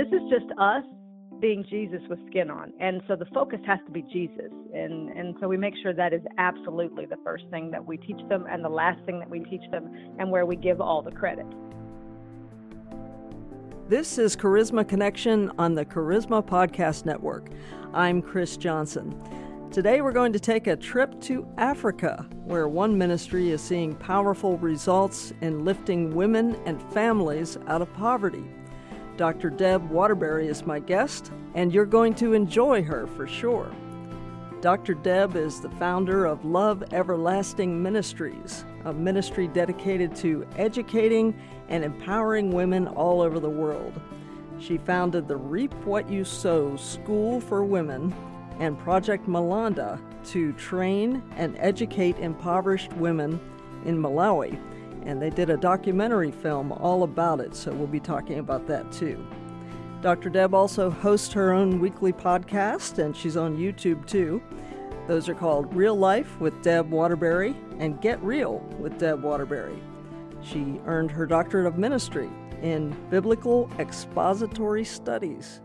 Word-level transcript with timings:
this 0.00 0.18
is 0.18 0.30
just 0.30 0.50
us 0.58 0.82
being 1.42 1.62
Jesus 1.68 2.00
with 2.08 2.18
skin 2.28 2.50
on. 2.50 2.72
And 2.80 3.02
so 3.06 3.16
the 3.16 3.26
focus 3.34 3.60
has 3.66 3.78
to 3.84 3.92
be 3.92 4.00
Jesus. 4.10 4.50
And, 4.72 5.10
and 5.10 5.34
so 5.40 5.48
we 5.48 5.58
make 5.58 5.74
sure 5.82 5.92
that 5.92 6.14
is 6.14 6.22
absolutely 6.38 7.04
the 7.04 7.18
first 7.22 7.44
thing 7.50 7.70
that 7.72 7.84
we 7.84 7.98
teach 7.98 8.20
them 8.30 8.46
and 8.50 8.64
the 8.64 8.70
last 8.70 9.04
thing 9.04 9.18
that 9.18 9.28
we 9.28 9.40
teach 9.40 9.70
them 9.70 9.90
and 10.18 10.30
where 10.30 10.46
we 10.46 10.56
give 10.56 10.80
all 10.80 11.02
the 11.02 11.10
credit. 11.10 11.44
This 13.90 14.16
is 14.16 14.36
Charisma 14.36 14.88
Connection 14.88 15.52
on 15.58 15.74
the 15.74 15.84
Charisma 15.84 16.42
Podcast 16.42 17.04
Network. 17.04 17.50
I'm 17.92 18.22
Chris 18.22 18.56
Johnson. 18.56 19.20
Today 19.70 20.00
we're 20.00 20.12
going 20.12 20.32
to 20.32 20.40
take 20.40 20.66
a 20.66 20.76
trip 20.76 21.20
to 21.22 21.46
Africa, 21.58 22.26
where 22.44 22.68
one 22.68 22.96
ministry 22.96 23.50
is 23.50 23.60
seeing 23.60 23.94
powerful 23.96 24.56
results 24.58 25.34
in 25.42 25.64
lifting 25.64 26.14
women 26.14 26.56
and 26.64 26.82
families 26.94 27.58
out 27.66 27.82
of 27.82 27.92
poverty. 27.92 28.44
Dr. 29.20 29.50
Deb 29.50 29.90
Waterbury 29.90 30.48
is 30.48 30.64
my 30.64 30.78
guest, 30.78 31.30
and 31.54 31.74
you're 31.74 31.84
going 31.84 32.14
to 32.14 32.32
enjoy 32.32 32.82
her 32.82 33.06
for 33.06 33.26
sure. 33.26 33.70
Dr. 34.62 34.94
Deb 34.94 35.36
is 35.36 35.60
the 35.60 35.68
founder 35.72 36.24
of 36.24 36.42
Love 36.42 36.82
Everlasting 36.94 37.82
Ministries, 37.82 38.64
a 38.86 38.94
ministry 38.94 39.46
dedicated 39.46 40.16
to 40.16 40.46
educating 40.56 41.38
and 41.68 41.84
empowering 41.84 42.50
women 42.50 42.88
all 42.88 43.20
over 43.20 43.38
the 43.38 43.50
world. 43.50 44.00
She 44.58 44.78
founded 44.78 45.28
the 45.28 45.36
Reap 45.36 45.74
What 45.84 46.08
You 46.08 46.24
Sew 46.24 46.74
School 46.76 47.42
for 47.42 47.62
Women 47.62 48.14
and 48.58 48.78
Project 48.78 49.28
Malonda 49.28 50.00
to 50.30 50.54
train 50.54 51.22
and 51.36 51.58
educate 51.58 52.18
impoverished 52.18 52.94
women 52.94 53.38
in 53.84 53.98
Malawi 53.98 54.58
and 55.04 55.20
they 55.20 55.30
did 55.30 55.50
a 55.50 55.56
documentary 55.56 56.30
film 56.30 56.72
all 56.72 57.02
about 57.02 57.40
it, 57.40 57.54
so 57.54 57.72
we'll 57.72 57.86
be 57.86 58.00
talking 58.00 58.38
about 58.38 58.66
that 58.66 58.90
too. 58.92 59.24
Dr. 60.02 60.30
Deb 60.30 60.54
also 60.54 60.88
hosts 60.88 61.32
her 61.34 61.52
own 61.52 61.78
weekly 61.78 62.12
podcast, 62.12 62.98
and 62.98 63.14
she's 63.14 63.36
on 63.36 63.56
YouTube 63.56 64.06
too. 64.06 64.42
Those 65.06 65.28
are 65.28 65.34
called 65.34 65.74
Real 65.74 65.96
Life 65.96 66.40
with 66.40 66.62
Deb 66.62 66.90
Waterbury 66.90 67.54
and 67.78 68.00
Get 68.00 68.22
Real 68.22 68.58
with 68.78 68.98
Deb 68.98 69.22
Waterbury. 69.22 69.78
She 70.40 70.80
earned 70.86 71.10
her 71.10 71.26
doctorate 71.26 71.66
of 71.66 71.78
ministry 71.78 72.30
in 72.62 72.96
biblical 73.10 73.70
expository 73.78 74.84
studies 74.84 75.60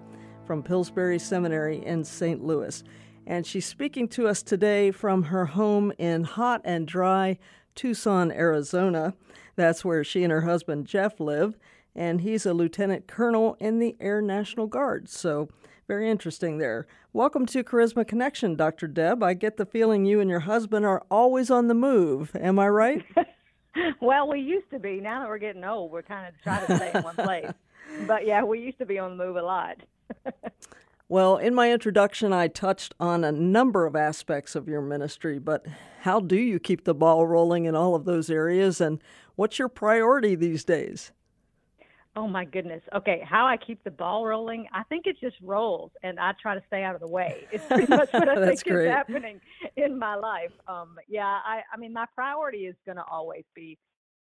from 0.46 0.64
Pillsbury 0.64 1.20
Seminary 1.20 1.86
in 1.86 2.04
St. 2.04 2.44
Louis. 2.44 2.84
And 3.28 3.46
she's 3.46 3.66
speaking 3.66 4.08
to 4.10 4.28
us 4.28 4.44
today 4.44 4.92
from 4.92 5.24
her 5.24 5.46
home 5.46 5.92
in 5.98 6.24
hot 6.24 6.62
and 6.64 6.88
dry 6.88 7.38
Tucson, 7.76 8.32
Arizona. 8.32 9.14
That's 9.56 9.86
where 9.86 10.04
she 10.04 10.24
and 10.24 10.32
her 10.32 10.42
husband 10.42 10.88
Jeff 10.88 11.20
live, 11.20 11.58
and 11.94 12.22
he's 12.22 12.46
a 12.46 12.54
lieutenant 12.54 13.08
colonel 13.08 13.58
in 13.60 13.80
the 13.80 13.96
Air 14.00 14.22
National 14.22 14.68
Guard. 14.68 15.10
So, 15.10 15.50
very 15.88 16.10
interesting 16.10 16.58
there. 16.58 16.88
Welcome 17.14 17.46
to 17.48 17.64
Charisma 17.64 18.08
Connection, 18.08 18.56
Dr. 18.56 18.88
Deb. 18.88 19.22
I 19.22 19.34
get 19.34 19.58
the 19.58 19.66
feeling 19.66 20.06
you 20.06 20.20
and 20.20 20.30
your 20.30 20.42
husband 20.42 20.86
are 20.86 21.04
always 21.12 21.52
on 21.52 21.68
the 21.68 21.74
move. 21.74 22.36
Am 22.36 22.58
I 22.58 22.70
right? 22.70 23.06
well, 24.02 24.28
we 24.28 24.40
used 24.40 24.70
to 24.72 24.80
be. 24.80 25.00
Now 25.00 25.20
that 25.22 25.30
we're 25.30 25.38
getting 25.38 25.64
old, 25.64 25.92
we're 25.92 26.02
kind 26.02 26.28
of 26.28 26.42
trying 26.42 26.66
to 26.66 26.76
stay 26.78 26.92
in 26.94 27.04
one 27.04 27.16
place. 27.16 27.52
But 28.08 28.26
yeah, 28.26 28.44
we 28.44 28.60
used 28.60 28.80
to 28.80 28.86
be 28.86 28.98
on 28.98 29.16
the 29.16 29.24
move 29.24 29.36
a 29.36 29.44
lot. 29.44 29.78
Well, 31.08 31.38
in 31.38 31.54
my 31.54 31.72
introduction, 31.72 32.34
I 32.34 32.48
touched 32.48 32.96
on 33.00 33.24
a 33.24 33.32
number 33.32 33.86
of 33.86 33.96
aspects 33.96 34.56
of 34.56 34.68
your 34.68 34.82
ministry, 34.82 35.38
but 35.38 35.64
how 36.02 36.20
do 36.20 36.36
you 36.36 36.60
keep 36.60 36.84
the 36.84 36.96
ball 36.96 37.28
rolling 37.28 37.66
in 37.66 37.76
all 37.76 37.94
of 37.94 38.06
those 38.06 38.32
areas, 38.32 38.82
and 38.82 39.00
what's 39.36 39.60
your 39.60 39.70
priority 39.70 40.34
these 40.34 40.64
days? 40.64 41.12
Oh 42.16 42.28
my 42.28 42.44
goodness. 42.44 42.82
Okay, 42.96 43.24
how 43.24 43.46
I 43.46 43.58
keep 43.58 43.84
the 43.84 43.92
ball 43.92 44.26
rolling? 44.26 44.68
I 44.74 44.82
think 44.84 45.06
it 45.06 45.18
just 45.22 45.36
rolls, 45.44 45.92
and 46.02 46.20
I 46.20 46.32
try 46.42 46.56
to 46.56 46.64
stay 46.68 46.82
out 46.82 46.96
of 46.96 47.02
the 47.02 47.08
way. 47.08 47.46
It's 47.52 47.66
pretty 47.68 47.88
much 47.88 48.12
what 48.12 48.28
I 48.28 48.36
think 48.48 48.64
great. 48.64 48.88
is 48.88 48.92
happening 48.92 49.42
in 49.76 50.00
my 50.00 50.16
life. 50.16 50.54
Um, 50.68 50.96
yeah, 51.08 51.40
I, 51.46 51.62
I 51.72 51.78
mean, 51.78 51.94
my 51.94 52.06
priority 52.16 52.66
is 52.66 52.76
going 52.84 52.98
to 52.98 53.04
always 53.04 53.44
be 53.54 53.78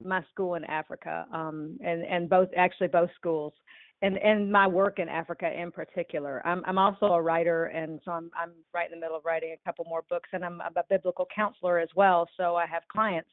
my 0.03 0.23
school 0.31 0.55
in 0.55 0.63
Africa, 0.63 1.27
um, 1.31 1.77
and 1.83 2.03
and 2.03 2.27
both 2.27 2.49
actually 2.57 2.87
both 2.87 3.11
schools 3.15 3.53
and 4.01 4.17
and 4.17 4.51
my 4.51 4.67
work 4.67 4.99
in 4.99 5.07
Africa 5.07 5.51
in 5.51 5.71
particular. 5.71 6.41
I'm 6.45 6.63
I'm 6.65 6.77
also 6.77 7.07
a 7.07 7.21
writer, 7.21 7.65
and 7.65 7.99
so 8.03 8.11
I'm 8.11 8.31
I'm 8.35 8.51
right 8.73 8.91
in 8.91 8.97
the 8.97 9.01
middle 9.01 9.17
of 9.17 9.25
writing 9.25 9.53
a 9.53 9.65
couple 9.65 9.85
more 9.85 10.03
books, 10.09 10.29
and 10.33 10.43
I'm, 10.43 10.61
I'm 10.61 10.73
a 10.75 10.83
biblical 10.89 11.27
counselor 11.33 11.79
as 11.79 11.89
well. 11.95 12.27
So 12.37 12.55
I 12.55 12.65
have 12.65 12.83
clients 12.91 13.29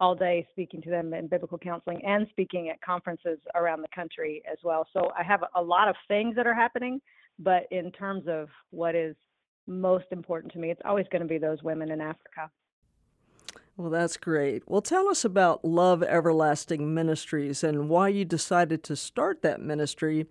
all 0.00 0.14
day 0.14 0.46
speaking 0.50 0.82
to 0.82 0.90
them 0.90 1.14
in 1.14 1.28
biblical 1.28 1.58
counseling 1.58 2.04
and 2.04 2.26
speaking 2.30 2.68
at 2.70 2.80
conferences 2.80 3.38
around 3.54 3.82
the 3.82 3.88
country 3.94 4.42
as 4.50 4.58
well. 4.64 4.86
So 4.92 5.12
I 5.16 5.22
have 5.22 5.44
a 5.54 5.62
lot 5.62 5.88
of 5.88 5.94
things 6.08 6.34
that 6.36 6.46
are 6.46 6.54
happening, 6.54 7.00
but 7.38 7.64
in 7.70 7.92
terms 7.92 8.24
of 8.26 8.48
what 8.70 8.94
is 8.94 9.14
most 9.66 10.06
important 10.10 10.52
to 10.54 10.58
me, 10.58 10.70
it's 10.70 10.80
always 10.84 11.06
going 11.12 11.22
to 11.22 11.28
be 11.28 11.38
those 11.38 11.62
women 11.62 11.90
in 11.90 12.00
Africa. 12.00 12.50
Well, 13.76 13.90
that's 13.90 14.16
great. 14.16 14.62
Well, 14.66 14.82
tell 14.82 15.08
us 15.08 15.24
about 15.24 15.64
Love 15.64 16.02
Everlasting 16.02 16.92
Ministries 16.92 17.64
and 17.64 17.88
why 17.88 18.08
you 18.08 18.24
decided 18.24 18.82
to 18.84 18.96
start 18.96 19.42
that 19.42 19.60
ministry 19.60 20.26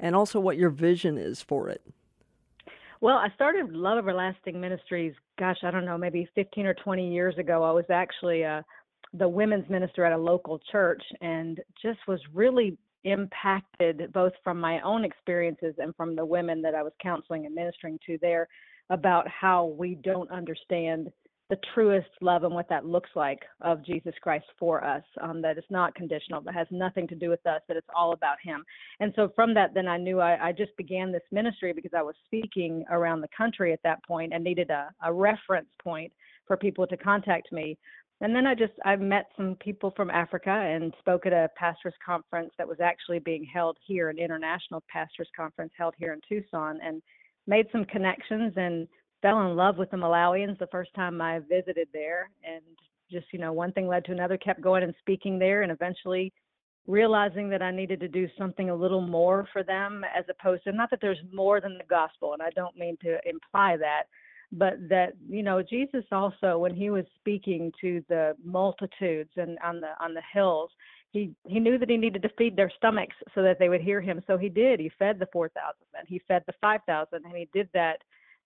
and 0.00 0.16
also 0.16 0.40
what 0.40 0.56
your 0.56 0.70
vision 0.70 1.18
is 1.18 1.42
for 1.42 1.68
it. 1.68 1.82
Well, 3.00 3.16
I 3.16 3.28
started 3.34 3.72
Love 3.72 3.98
Everlasting 3.98 4.60
Ministries, 4.60 5.14
gosh, 5.38 5.58
I 5.62 5.70
don't 5.70 5.84
know, 5.84 5.98
maybe 5.98 6.28
15 6.34 6.66
or 6.66 6.74
20 6.74 7.12
years 7.12 7.36
ago. 7.38 7.62
I 7.62 7.70
was 7.70 7.84
actually 7.90 8.44
uh, 8.44 8.62
the 9.12 9.28
women's 9.28 9.68
minister 9.68 10.04
at 10.04 10.12
a 10.12 10.18
local 10.18 10.58
church 10.72 11.02
and 11.20 11.60
just 11.80 11.98
was 12.08 12.20
really 12.32 12.76
impacted 13.04 14.12
both 14.12 14.32
from 14.42 14.58
my 14.58 14.80
own 14.80 15.04
experiences 15.04 15.74
and 15.78 15.94
from 15.94 16.16
the 16.16 16.24
women 16.24 16.62
that 16.62 16.74
I 16.74 16.82
was 16.82 16.92
counseling 17.00 17.46
and 17.46 17.54
ministering 17.54 17.98
to 18.06 18.18
there 18.20 18.48
about 18.90 19.28
how 19.28 19.66
we 19.78 19.94
don't 19.94 20.30
understand 20.30 21.12
the 21.50 21.58
truest 21.72 22.08
love 22.20 22.44
and 22.44 22.54
what 22.54 22.68
that 22.68 22.84
looks 22.84 23.10
like 23.14 23.40
of 23.62 23.84
Jesus 23.84 24.14
Christ 24.22 24.44
for 24.58 24.84
us. 24.84 25.02
Um, 25.22 25.40
that 25.42 25.56
it's 25.56 25.70
not 25.70 25.94
conditional, 25.94 26.42
that 26.42 26.54
has 26.54 26.66
nothing 26.70 27.08
to 27.08 27.14
do 27.14 27.30
with 27.30 27.44
us, 27.46 27.62
that 27.68 27.76
it's 27.76 27.88
all 27.94 28.12
about 28.12 28.36
Him. 28.42 28.64
And 29.00 29.12
so 29.16 29.32
from 29.34 29.54
that, 29.54 29.72
then 29.74 29.88
I 29.88 29.96
knew 29.96 30.20
I, 30.20 30.48
I 30.48 30.52
just 30.52 30.76
began 30.76 31.10
this 31.10 31.22
ministry 31.32 31.72
because 31.72 31.92
I 31.96 32.02
was 32.02 32.14
speaking 32.26 32.84
around 32.90 33.20
the 33.20 33.28
country 33.36 33.72
at 33.72 33.82
that 33.84 34.04
point 34.04 34.34
and 34.34 34.44
needed 34.44 34.70
a, 34.70 34.90
a 35.02 35.12
reference 35.12 35.68
point 35.82 36.12
for 36.46 36.56
people 36.56 36.86
to 36.86 36.96
contact 36.96 37.50
me. 37.52 37.78
And 38.20 38.34
then 38.34 38.46
I 38.46 38.54
just 38.54 38.72
I 38.84 38.96
met 38.96 39.26
some 39.36 39.56
people 39.60 39.92
from 39.94 40.10
Africa 40.10 40.50
and 40.50 40.92
spoke 40.98 41.24
at 41.24 41.32
a 41.32 41.48
pastors 41.56 41.94
conference 42.04 42.50
that 42.58 42.66
was 42.66 42.80
actually 42.80 43.20
being 43.20 43.44
held 43.44 43.78
here, 43.86 44.10
an 44.10 44.18
international 44.18 44.82
pastors 44.92 45.28
conference 45.36 45.72
held 45.78 45.94
here 45.98 46.12
in 46.12 46.20
Tucson, 46.28 46.80
and 46.82 47.00
made 47.46 47.66
some 47.70 47.84
connections 47.84 48.52
and 48.56 48.88
fell 49.22 49.48
in 49.48 49.56
love 49.56 49.78
with 49.78 49.90
the 49.90 49.96
Malawians 49.96 50.58
the 50.58 50.66
first 50.68 50.92
time 50.94 51.20
I 51.20 51.40
visited 51.40 51.88
there, 51.92 52.30
and 52.44 52.62
just 53.10 53.26
you 53.32 53.38
know 53.38 53.52
one 53.52 53.72
thing 53.72 53.88
led 53.88 54.04
to 54.06 54.12
another, 54.12 54.36
kept 54.36 54.60
going 54.60 54.82
and 54.82 54.94
speaking 55.00 55.38
there, 55.38 55.62
and 55.62 55.72
eventually 55.72 56.32
realizing 56.86 57.50
that 57.50 57.62
I 57.62 57.70
needed 57.70 58.00
to 58.00 58.08
do 58.08 58.28
something 58.38 58.70
a 58.70 58.74
little 58.74 59.02
more 59.02 59.46
for 59.52 59.62
them 59.62 60.04
as 60.16 60.24
opposed 60.30 60.64
to 60.64 60.72
not 60.72 60.90
that 60.90 61.00
there's 61.02 61.18
more 61.32 61.60
than 61.60 61.76
the 61.76 61.84
gospel, 61.84 62.32
and 62.32 62.42
I 62.42 62.50
don't 62.50 62.76
mean 62.76 62.96
to 63.02 63.18
imply 63.28 63.76
that, 63.76 64.04
but 64.52 64.74
that 64.88 65.14
you 65.28 65.42
know 65.42 65.62
Jesus 65.62 66.04
also 66.12 66.58
when 66.58 66.74
he 66.74 66.90
was 66.90 67.04
speaking 67.18 67.72
to 67.80 68.02
the 68.08 68.34
multitudes 68.44 69.30
and 69.36 69.58
on 69.64 69.80
the 69.80 69.90
on 70.00 70.14
the 70.14 70.22
hills 70.32 70.70
he 71.10 71.34
he 71.46 71.58
knew 71.58 71.78
that 71.78 71.88
he 71.88 71.96
needed 71.96 72.22
to 72.22 72.30
feed 72.36 72.56
their 72.56 72.70
stomachs 72.76 73.16
so 73.34 73.42
that 73.42 73.58
they 73.58 73.68
would 73.68 73.80
hear 73.80 74.00
him. 74.00 74.22
So 74.26 74.36
he 74.36 74.48
did. 74.48 74.80
He 74.80 74.90
fed 74.98 75.18
the 75.18 75.28
4000 75.32 75.54
and 75.98 76.06
he 76.06 76.20
fed 76.28 76.42
the 76.46 76.54
5000 76.60 77.08
and 77.12 77.36
he 77.36 77.48
did 77.52 77.68
that 77.72 77.98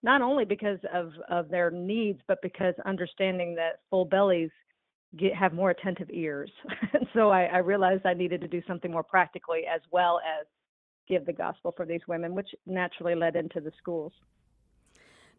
not 0.03 0.21
only 0.21 0.45
because 0.45 0.79
of, 0.93 1.13
of 1.29 1.49
their 1.49 1.71
needs, 1.71 2.19
but 2.27 2.41
because 2.41 2.75
understanding 2.85 3.55
that 3.55 3.79
full 3.89 4.05
bellies 4.05 4.49
get, 5.17 5.33
have 5.33 5.53
more 5.53 5.71
attentive 5.71 6.09
ears. 6.11 6.51
and 6.93 7.07
so 7.13 7.29
I, 7.29 7.45
I 7.45 7.57
realized 7.59 8.05
I 8.05 8.13
needed 8.13 8.41
to 8.41 8.47
do 8.47 8.61
something 8.67 8.91
more 8.91 9.03
practically 9.03 9.61
as 9.73 9.81
well 9.91 10.19
as 10.39 10.45
give 11.07 11.25
the 11.25 11.33
gospel 11.33 11.73
for 11.75 11.85
these 11.85 12.01
women, 12.07 12.35
which 12.35 12.49
naturally 12.65 13.15
led 13.15 13.35
into 13.35 13.61
the 13.61 13.71
schools. 13.77 14.11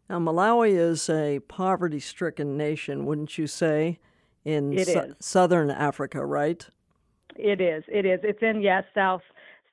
Now, 0.09 0.19
Malawi 0.19 0.77
is 0.77 1.09
a 1.09 1.39
poverty 1.39 1.99
stricken 1.99 2.57
nation, 2.57 3.05
wouldn't 3.05 3.37
you 3.37 3.47
say, 3.47 3.99
in 4.43 4.77
su- 4.85 5.15
southern 5.19 5.71
Africa, 5.71 6.23
right? 6.23 6.67
It 7.35 7.59
is. 7.59 7.83
It 7.87 8.05
is. 8.05 8.19
It's 8.23 8.41
in, 8.41 8.61
yes, 8.61 8.83
South 8.93 9.23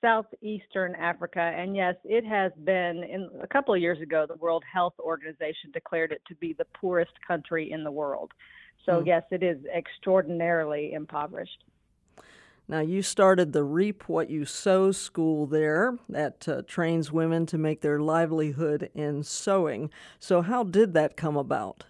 southeastern 0.02 0.94
Africa. 0.96 1.40
And 1.40 1.74
yes, 1.74 1.94
it 2.04 2.26
has 2.26 2.52
been, 2.64 3.02
in 3.04 3.30
a 3.42 3.46
couple 3.46 3.72
of 3.72 3.80
years 3.80 4.00
ago, 4.00 4.26
the 4.28 4.36
World 4.36 4.64
Health 4.70 4.94
Organization 4.98 5.70
declared 5.72 6.12
it 6.12 6.20
to 6.28 6.34
be 6.34 6.52
the 6.52 6.66
poorest 6.74 7.12
country 7.26 7.70
in 7.70 7.84
the 7.84 7.90
world. 7.90 8.32
So, 8.84 9.00
mm. 9.00 9.06
yes, 9.06 9.22
it 9.30 9.42
is 9.42 9.58
extraordinarily 9.74 10.92
impoverished. 10.92 11.64
Now, 12.68 12.80
you 12.80 13.02
started 13.02 13.52
the 13.52 13.64
Reap 13.64 14.08
What 14.08 14.30
You 14.30 14.44
Sew 14.44 14.92
school 14.92 15.46
there 15.46 15.98
that 16.08 16.48
uh, 16.48 16.62
trains 16.66 17.12
women 17.12 17.46
to 17.46 17.58
make 17.58 17.80
their 17.80 18.00
livelihood 18.00 18.90
in 18.94 19.22
sewing. 19.22 19.90
So, 20.18 20.42
how 20.42 20.64
did 20.64 20.94
that 20.94 21.16
come 21.16 21.36
about? 21.36 21.84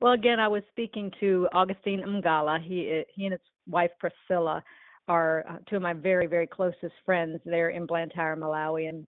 Well, 0.00 0.12
again, 0.12 0.40
I 0.40 0.48
was 0.48 0.62
speaking 0.70 1.12
to 1.20 1.48
Augustine 1.52 2.02
Mgala. 2.02 2.60
He, 2.60 3.04
he 3.14 3.24
and 3.24 3.32
his 3.32 3.40
wife 3.68 3.92
Priscilla 4.00 4.64
are 5.08 5.44
uh, 5.48 5.56
two 5.68 5.76
of 5.76 5.82
my 5.82 5.92
very, 5.92 6.26
very 6.26 6.46
closest 6.46 6.94
friends 7.04 7.40
there 7.44 7.70
in 7.70 7.86
Blantyre, 7.86 8.36
Malawi. 8.36 8.88
And 8.88 9.06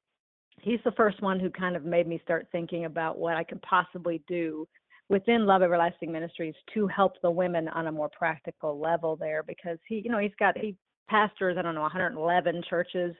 he's 0.60 0.80
the 0.84 0.92
first 0.92 1.20
one 1.22 1.38
who 1.38 1.50
kind 1.50 1.76
of 1.76 1.84
made 1.84 2.06
me 2.06 2.20
start 2.24 2.48
thinking 2.52 2.84
about 2.84 3.18
what 3.18 3.36
I 3.36 3.44
could 3.44 3.62
possibly 3.62 4.22
do 4.28 4.66
within 5.08 5.46
Love 5.46 5.62
Everlasting 5.62 6.10
Ministries 6.10 6.54
to 6.74 6.86
help 6.86 7.20
the 7.22 7.30
women 7.30 7.68
on 7.68 7.86
a 7.86 7.92
more 7.92 8.10
practical 8.16 8.78
level 8.78 9.16
there 9.16 9.42
because 9.42 9.78
he, 9.86 10.00
you 10.04 10.10
know, 10.10 10.18
he's 10.18 10.32
got, 10.38 10.56
he 10.56 10.76
pastors, 11.08 11.56
I 11.58 11.62
don't 11.62 11.74
know, 11.74 11.82
111 11.82 12.62
churches 12.68 13.14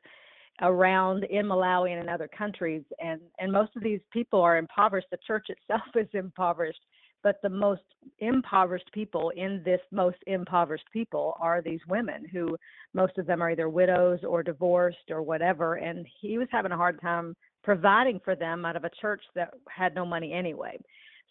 around 0.63 1.25
in 1.25 1.47
Malawi 1.47 1.91
and 1.91 2.01
in 2.01 2.09
other 2.09 2.29
countries 2.29 2.85
and 3.01 3.21
and 3.41 3.51
most 3.51 3.75
of 3.77 3.83
these 3.83 4.01
people 4.13 4.41
are 4.41 4.57
impoverished 4.57 5.09
the 5.11 5.19
church 5.27 5.47
itself 5.49 5.83
is 5.97 6.09
impoverished 6.13 6.81
but 7.25 7.43
the 7.43 7.49
most 7.49 7.83
impoverished 8.21 8.89
people 8.93 9.31
in 9.31 9.61
this 9.65 9.81
most 9.91 10.19
impoverished 10.29 10.87
people 10.93 11.37
are 11.41 11.61
these 11.61 11.81
women 11.89 12.25
who 12.31 12.57
most 12.93 13.19
of 13.19 13.27
them 13.27 13.43
are 13.43 13.51
either 13.51 13.69
widows 13.69 14.21
or 14.29 14.45
divorced 14.45 15.11
or 15.11 15.23
whatever 15.23 15.75
and 15.75 16.07
he 16.21 16.39
was 16.39 16.47
having 16.53 16.71
a 16.71 16.77
hard 16.77 17.01
time 17.01 17.35
providing 17.65 18.21
for 18.25 18.37
them 18.37 18.65
out 18.65 18.77
of 18.77 18.85
a 18.85 18.91
church 19.01 19.23
that 19.35 19.53
had 19.69 19.95
no 19.97 20.05
money 20.05 20.33
anyway 20.33 20.79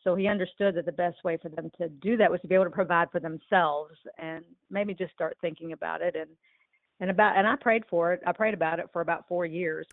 so 0.04 0.16
he 0.16 0.28
understood 0.28 0.76
that 0.76 0.86
the 0.86 0.92
best 0.92 1.24
way 1.24 1.38
for 1.42 1.48
them 1.50 1.72
to 1.78 1.88
do 1.88 2.18
that 2.18 2.30
was 2.30 2.42
to 2.42 2.48
be 2.48 2.56
able 2.56 2.66
to 2.66 2.72
provide 2.72 3.10
for 3.12 3.22
themselves 3.22 3.94
and 4.18 4.44
maybe 4.70 4.94
just 4.94 5.14
start 5.14 5.38
thinking 5.40 5.72
about 5.72 6.02
it 6.02 6.16
and 6.16 6.30
and 7.00 7.10
about 7.10 7.38
and 7.38 7.48
I 7.48 7.56
prayed 7.56 7.84
for 7.90 8.14
it. 8.14 8.22
I 8.26 8.32
prayed 8.32 8.54
about 8.54 8.80
it 8.80 8.90
for 8.94 9.02
about 9.02 9.28
4 9.28 9.46
years. 9.46 9.88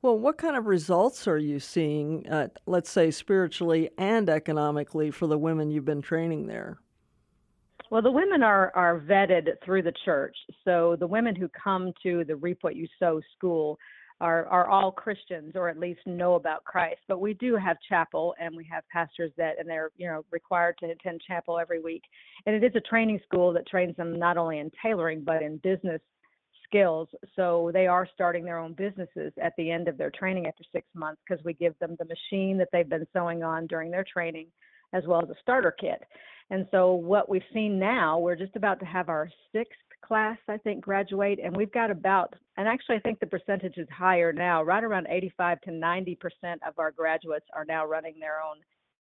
Well, 0.00 0.18
what 0.18 0.38
kind 0.38 0.56
of 0.56 0.66
results 0.66 1.26
are 1.26 1.38
you 1.38 1.58
seeing, 1.58 2.28
uh, 2.28 2.48
let's 2.66 2.90
say 2.90 3.10
spiritually 3.10 3.90
and 3.98 4.28
economically, 4.28 5.10
for 5.10 5.26
the 5.26 5.38
women 5.38 5.70
you've 5.70 5.84
been 5.84 6.02
training 6.02 6.46
there? 6.46 6.78
Well, 7.90 8.02
the 8.02 8.12
women 8.12 8.42
are 8.42 8.70
are 8.76 9.00
vetted 9.00 9.48
through 9.64 9.82
the 9.82 9.94
church. 10.04 10.36
So 10.64 10.96
the 11.00 11.06
women 11.06 11.34
who 11.34 11.48
come 11.48 11.92
to 12.02 12.22
the 12.24 12.36
Reap 12.36 12.58
What 12.60 12.76
You 12.76 12.86
Sew 12.98 13.20
school 13.36 13.78
are 14.20 14.46
are 14.46 14.68
all 14.68 14.92
Christians 14.92 15.52
or 15.54 15.68
at 15.68 15.78
least 15.78 16.00
know 16.06 16.34
about 16.34 16.64
Christ. 16.64 17.00
But 17.08 17.20
we 17.20 17.34
do 17.34 17.56
have 17.56 17.76
chapel 17.88 18.34
and 18.38 18.54
we 18.54 18.68
have 18.70 18.84
pastors 18.92 19.32
that 19.36 19.58
and 19.58 19.68
they're 19.68 19.90
you 19.96 20.06
know 20.06 20.24
required 20.30 20.76
to 20.80 20.90
attend 20.90 21.22
chapel 21.26 21.58
every 21.58 21.80
week. 21.80 22.02
And 22.46 22.54
it 22.54 22.62
is 22.62 22.76
a 22.76 22.80
training 22.80 23.20
school 23.26 23.52
that 23.54 23.66
trains 23.66 23.96
them 23.96 24.18
not 24.18 24.36
only 24.36 24.58
in 24.58 24.70
tailoring 24.82 25.24
but 25.24 25.42
in 25.42 25.56
business 25.58 26.02
skills. 26.68 27.08
So 27.36 27.70
they 27.72 27.86
are 27.86 28.08
starting 28.14 28.44
their 28.44 28.58
own 28.58 28.74
businesses 28.74 29.32
at 29.42 29.52
the 29.56 29.70
end 29.70 29.88
of 29.88 29.98
their 29.98 30.10
training 30.10 30.46
after 30.46 30.64
six 30.72 30.86
months 30.94 31.20
because 31.26 31.44
we 31.44 31.54
give 31.54 31.78
them 31.78 31.96
the 31.98 32.04
machine 32.04 32.58
that 32.58 32.68
they've 32.72 32.88
been 32.88 33.06
sewing 33.12 33.42
on 33.42 33.66
during 33.66 33.90
their 33.90 34.04
training, 34.04 34.46
as 34.92 35.04
well 35.06 35.22
as 35.22 35.30
a 35.30 35.40
starter 35.40 35.74
kit. 35.78 36.02
And 36.50 36.66
so 36.70 36.94
what 36.94 37.28
we've 37.28 37.42
seen 37.52 37.78
now, 37.78 38.18
we're 38.18 38.36
just 38.36 38.56
about 38.56 38.80
to 38.80 38.86
have 38.86 39.08
our 39.08 39.28
sixth 39.52 39.78
class, 40.04 40.38
I 40.48 40.56
think, 40.58 40.82
graduate, 40.82 41.38
and 41.42 41.54
we've 41.54 41.72
got 41.72 41.90
about, 41.90 42.34
and 42.56 42.66
actually 42.66 42.96
I 42.96 43.00
think 43.00 43.20
the 43.20 43.26
percentage 43.26 43.76
is 43.76 43.88
higher 43.90 44.32
now, 44.32 44.62
right 44.62 44.82
around 44.82 45.06
85 45.10 45.60
to 45.62 45.70
90 45.72 46.14
percent 46.16 46.60
of 46.66 46.78
our 46.78 46.90
graduates 46.90 47.46
are 47.54 47.64
now 47.64 47.84
running 47.84 48.14
their 48.18 48.40
own 48.40 48.58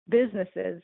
businesses 0.10 0.82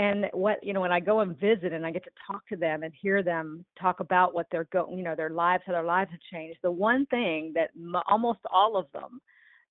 and 0.00 0.26
what 0.32 0.58
you 0.62 0.72
know 0.72 0.80
when 0.80 0.92
i 0.92 0.98
go 0.98 1.20
and 1.20 1.38
visit 1.38 1.72
and 1.72 1.84
i 1.84 1.90
get 1.90 2.02
to 2.02 2.10
talk 2.26 2.46
to 2.48 2.56
them 2.56 2.82
and 2.82 2.92
hear 3.00 3.22
them 3.22 3.64
talk 3.80 4.00
about 4.00 4.34
what 4.34 4.46
they're 4.50 4.68
going 4.72 4.96
you 4.96 5.04
know 5.04 5.14
their 5.14 5.30
lives 5.30 5.62
how 5.66 5.72
their 5.72 5.84
lives 5.84 6.10
have 6.10 6.20
changed 6.32 6.58
the 6.62 6.70
one 6.70 7.04
thing 7.06 7.52
that 7.54 7.70
m- 7.76 8.02
almost 8.08 8.40
all 8.50 8.76
of 8.76 8.86
them 8.92 9.20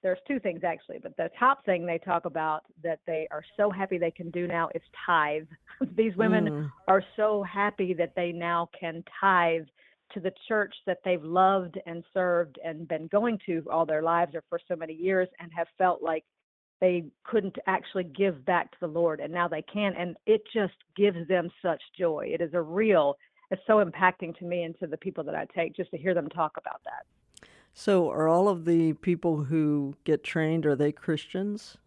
there's 0.03 0.19
two 0.27 0.39
things 0.39 0.61
actually 0.63 0.99
but 1.01 1.15
the 1.17 1.29
top 1.39 1.65
thing 1.65 1.85
they 1.85 1.97
talk 1.97 2.25
about 2.25 2.61
that 2.83 2.99
they 3.07 3.27
are 3.31 3.43
so 3.57 3.71
happy 3.71 3.97
they 3.97 4.11
can 4.11 4.29
do 4.29 4.47
now 4.47 4.69
is 4.75 4.81
tithe 5.05 5.47
these 5.97 6.15
women 6.15 6.45
mm. 6.45 6.71
are 6.87 7.03
so 7.15 7.43
happy 7.43 7.93
that 7.93 8.13
they 8.15 8.31
now 8.31 8.69
can 8.79 9.03
tithe 9.19 9.65
to 10.13 10.19
the 10.19 10.31
church 10.47 10.73
that 10.85 10.99
they've 11.05 11.23
loved 11.23 11.79
and 11.85 12.03
served 12.13 12.59
and 12.63 12.87
been 12.87 13.07
going 13.07 13.37
to 13.45 13.63
all 13.71 13.85
their 13.85 14.01
lives 14.01 14.33
or 14.33 14.43
for 14.49 14.59
so 14.67 14.75
many 14.75 14.93
years 14.93 15.27
and 15.39 15.51
have 15.55 15.67
felt 15.77 16.01
like 16.01 16.23
they 16.79 17.05
couldn't 17.23 17.57
actually 17.67 18.05
give 18.05 18.45
back 18.45 18.71
to 18.71 18.77
the 18.79 18.87
Lord, 18.87 19.19
and 19.19 19.33
now 19.33 19.47
they 19.47 19.61
can, 19.61 19.93
and 19.97 20.15
it 20.25 20.43
just 20.53 20.75
gives 20.95 21.27
them 21.27 21.49
such 21.61 21.81
joy. 21.97 22.29
It 22.31 22.41
is 22.41 22.53
a 22.53 22.61
real, 22.61 23.17
it's 23.51 23.61
so 23.67 23.83
impacting 23.83 24.37
to 24.39 24.45
me 24.45 24.63
and 24.63 24.77
to 24.79 24.87
the 24.87 24.97
people 24.97 25.23
that 25.25 25.35
I 25.35 25.45
take 25.53 25.75
just 25.75 25.91
to 25.91 25.97
hear 25.97 26.13
them 26.13 26.29
talk 26.29 26.57
about 26.57 26.81
that. 26.85 27.47
So, 27.73 28.09
are 28.09 28.27
all 28.27 28.47
of 28.47 28.65
the 28.65 28.93
people 28.93 29.43
who 29.45 29.95
get 30.03 30.23
trained 30.23 30.65
are 30.65 30.75
they 30.75 30.91
Christians? 30.91 31.77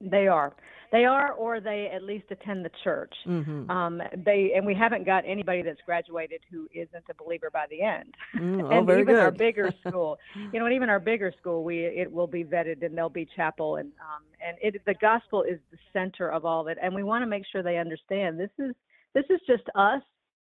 They 0.00 0.28
are. 0.28 0.54
They 0.92 1.04
are, 1.04 1.32
or 1.32 1.60
they 1.60 1.88
at 1.94 2.02
least 2.02 2.24
attend 2.30 2.64
the 2.64 2.70
church. 2.82 3.14
Mm-hmm. 3.26 3.70
Um, 3.70 4.02
they 4.24 4.52
and 4.56 4.66
we 4.66 4.74
haven't 4.74 5.06
got 5.06 5.24
anybody 5.24 5.62
that's 5.62 5.80
graduated 5.86 6.40
who 6.50 6.66
isn't 6.74 7.04
a 7.08 7.14
believer 7.22 7.48
by 7.52 7.66
the 7.70 7.82
end. 7.82 8.14
Mm, 8.36 8.62
oh, 8.64 8.70
and 8.70 8.86
very 8.86 9.02
even 9.02 9.14
good. 9.14 9.20
our 9.20 9.30
bigger 9.30 9.72
school, 9.86 10.18
you 10.52 10.58
know, 10.58 10.66
and 10.66 10.74
even 10.74 10.90
our 10.90 11.00
bigger 11.00 11.32
school, 11.38 11.62
we 11.62 11.84
it 11.84 12.10
will 12.10 12.26
be 12.26 12.42
vetted 12.44 12.84
and 12.84 12.96
there'll 12.96 13.08
be 13.08 13.28
chapel 13.36 13.76
and 13.76 13.92
um, 14.00 14.22
and 14.44 14.56
it 14.60 14.84
the 14.84 14.94
gospel 14.94 15.42
is 15.42 15.58
the 15.70 15.78
center 15.92 16.30
of 16.30 16.44
all 16.44 16.62
of 16.62 16.66
it, 16.68 16.78
and 16.82 16.94
we 16.94 17.04
want 17.04 17.22
to 17.22 17.26
make 17.26 17.44
sure 17.50 17.62
they 17.62 17.78
understand 17.78 18.38
this 18.38 18.50
is 18.58 18.74
this 19.14 19.24
is 19.30 19.40
just 19.46 19.64
us 19.76 20.02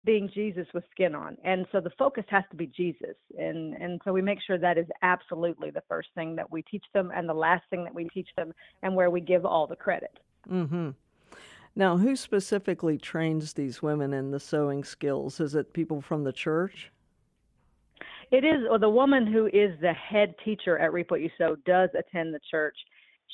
being 0.06 0.30
Jesus 0.34 0.68
with 0.74 0.86
skin 0.92 1.14
on. 1.14 1.36
And 1.44 1.66
so 1.72 1.82
the 1.82 1.92
focus 1.98 2.24
has 2.30 2.44
to 2.52 2.56
be 2.56 2.68
Jesus. 2.68 3.16
And 3.38 3.74
and 3.74 4.00
so 4.06 4.14
we 4.14 4.22
make 4.22 4.40
sure 4.46 4.58
that 4.58 4.78
is 4.78 4.88
absolutely 5.02 5.70
the 5.70 5.84
first 5.90 6.10
thing 6.16 6.36
that 6.36 6.50
we 6.50 6.62
teach 6.62 6.86
them 6.94 7.12
and 7.14 7.28
the 7.28 7.34
last 7.34 7.64
thing 7.70 7.84
that 7.84 7.94
we 7.94 8.06
teach 8.06 8.30
them 8.38 8.54
and 8.84 8.96
where 8.96 9.10
we 9.10 9.20
give 9.20 9.46
all 9.46 9.68
the 9.68 9.76
credit. 9.76 10.18
Mhm. 10.50 10.96
Now, 11.76 11.98
who 11.98 12.16
specifically 12.16 12.98
trains 12.98 13.54
these 13.54 13.82
women 13.82 14.14
in 14.14 14.32
the 14.32 14.40
sewing 14.40 14.84
skills? 14.84 15.40
Is 15.40 15.54
it 15.56 15.74
people 15.74 16.02
from 16.02 16.24
the 16.24 16.34
church? 16.34 16.92
It 18.32 18.44
is, 18.44 18.66
or 18.70 18.78
the 18.78 18.90
woman 18.90 19.26
who 19.28 19.48
is 19.48 19.80
the 19.80 19.94
head 19.94 20.36
teacher 20.44 20.78
at 20.80 20.92
Reap 20.92 21.12
What 21.12 21.22
You 21.22 21.30
does 21.66 21.90
attend 21.98 22.34
the 22.34 22.40
church. 22.50 22.76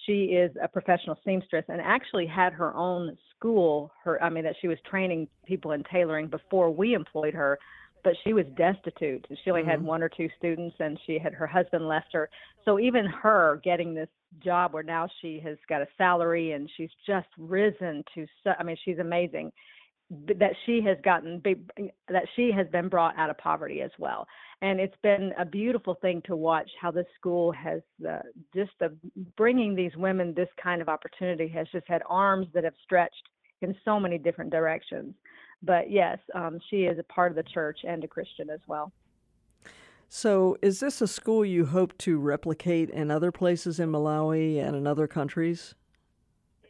She 0.06 0.25
is 0.25 0.51
a 0.62 0.68
professional 0.68 1.18
seamstress 1.24 1.65
and 1.69 1.80
actually 1.81 2.27
had 2.27 2.54
her 2.54 2.75
own 2.75 3.18
school. 3.36 3.92
Her, 4.04 4.21
I 4.21 4.30
mean, 4.30 4.44
that 4.44 4.56
she 4.59 4.68
was 4.68 4.77
training 4.81 5.30
people 5.45 5.71
in 5.71 5.83
tailoring 5.83 6.27
before 6.27 6.69
we 6.69 6.94
employed 6.94 7.33
her 7.33 7.57
but 8.03 8.13
she 8.23 8.33
was 8.33 8.45
destitute. 8.57 9.25
She 9.44 9.50
only 9.50 9.61
mm-hmm. 9.61 9.71
had 9.71 9.83
one 9.83 10.03
or 10.03 10.09
two 10.09 10.29
students, 10.38 10.75
and 10.79 11.00
she 11.05 11.17
had 11.17 11.33
her 11.33 11.47
husband 11.47 11.88
left 11.88 12.07
her. 12.13 12.29
So 12.65 12.79
even 12.79 13.05
her 13.05 13.61
getting 13.63 13.94
this 13.94 14.09
job, 14.44 14.73
where 14.73 14.83
now 14.83 15.07
she 15.21 15.39
has 15.44 15.57
got 15.69 15.81
a 15.81 15.88
salary 15.97 16.51
and 16.51 16.69
she's 16.75 16.89
just 17.05 17.27
risen 17.38 18.03
to. 18.15 18.25
I 18.59 18.63
mean, 18.63 18.77
she's 18.83 19.00
amazing. 19.00 19.51
That 20.27 20.51
she 20.65 20.81
has 20.85 20.97
gotten 21.03 21.41
that 22.09 22.23
she 22.35 22.51
has 22.51 22.67
been 22.67 22.89
brought 22.89 23.17
out 23.17 23.29
of 23.29 23.38
poverty 23.38 23.81
as 23.81 23.89
well, 23.97 24.27
and 24.61 24.79
it's 24.79 24.97
been 25.01 25.31
a 25.39 25.45
beautiful 25.45 25.95
thing 25.95 26.21
to 26.25 26.35
watch 26.35 26.69
how 26.79 26.91
this 26.91 27.07
school 27.15 27.51
has 27.53 27.81
uh, 28.07 28.19
just 28.54 28.71
the 28.80 28.95
bringing 29.37 29.73
these 29.73 29.95
women 29.95 30.33
this 30.35 30.49
kind 30.61 30.81
of 30.81 30.89
opportunity 30.89 31.47
has 31.47 31.68
just 31.71 31.87
had 31.87 32.04
arms 32.07 32.47
that 32.54 32.63
have 32.63 32.75
stretched 32.83 33.30
in 33.61 33.73
so 33.85 33.99
many 33.99 34.18
different 34.18 34.51
directions 34.51 35.16
but 35.63 35.89
yes, 35.89 36.19
um, 36.35 36.59
she 36.69 36.83
is 36.83 36.99
a 36.99 37.03
part 37.03 37.31
of 37.31 37.35
the 37.35 37.43
church 37.43 37.79
and 37.87 38.03
a 38.03 38.07
Christian 38.07 38.49
as 38.49 38.59
well. 38.67 38.91
So, 40.09 40.57
is 40.61 40.79
this 40.79 41.01
a 41.01 41.07
school 41.07 41.43
you 41.43 41.65
hope 41.65 41.97
to 41.99 42.19
replicate 42.19 42.91
in 42.91 43.09
other 43.09 43.31
places 43.31 43.79
in 43.79 43.91
Malawi 43.91 44.63
and 44.63 44.75
in 44.75 44.85
other 44.85 45.07
countries? 45.07 45.73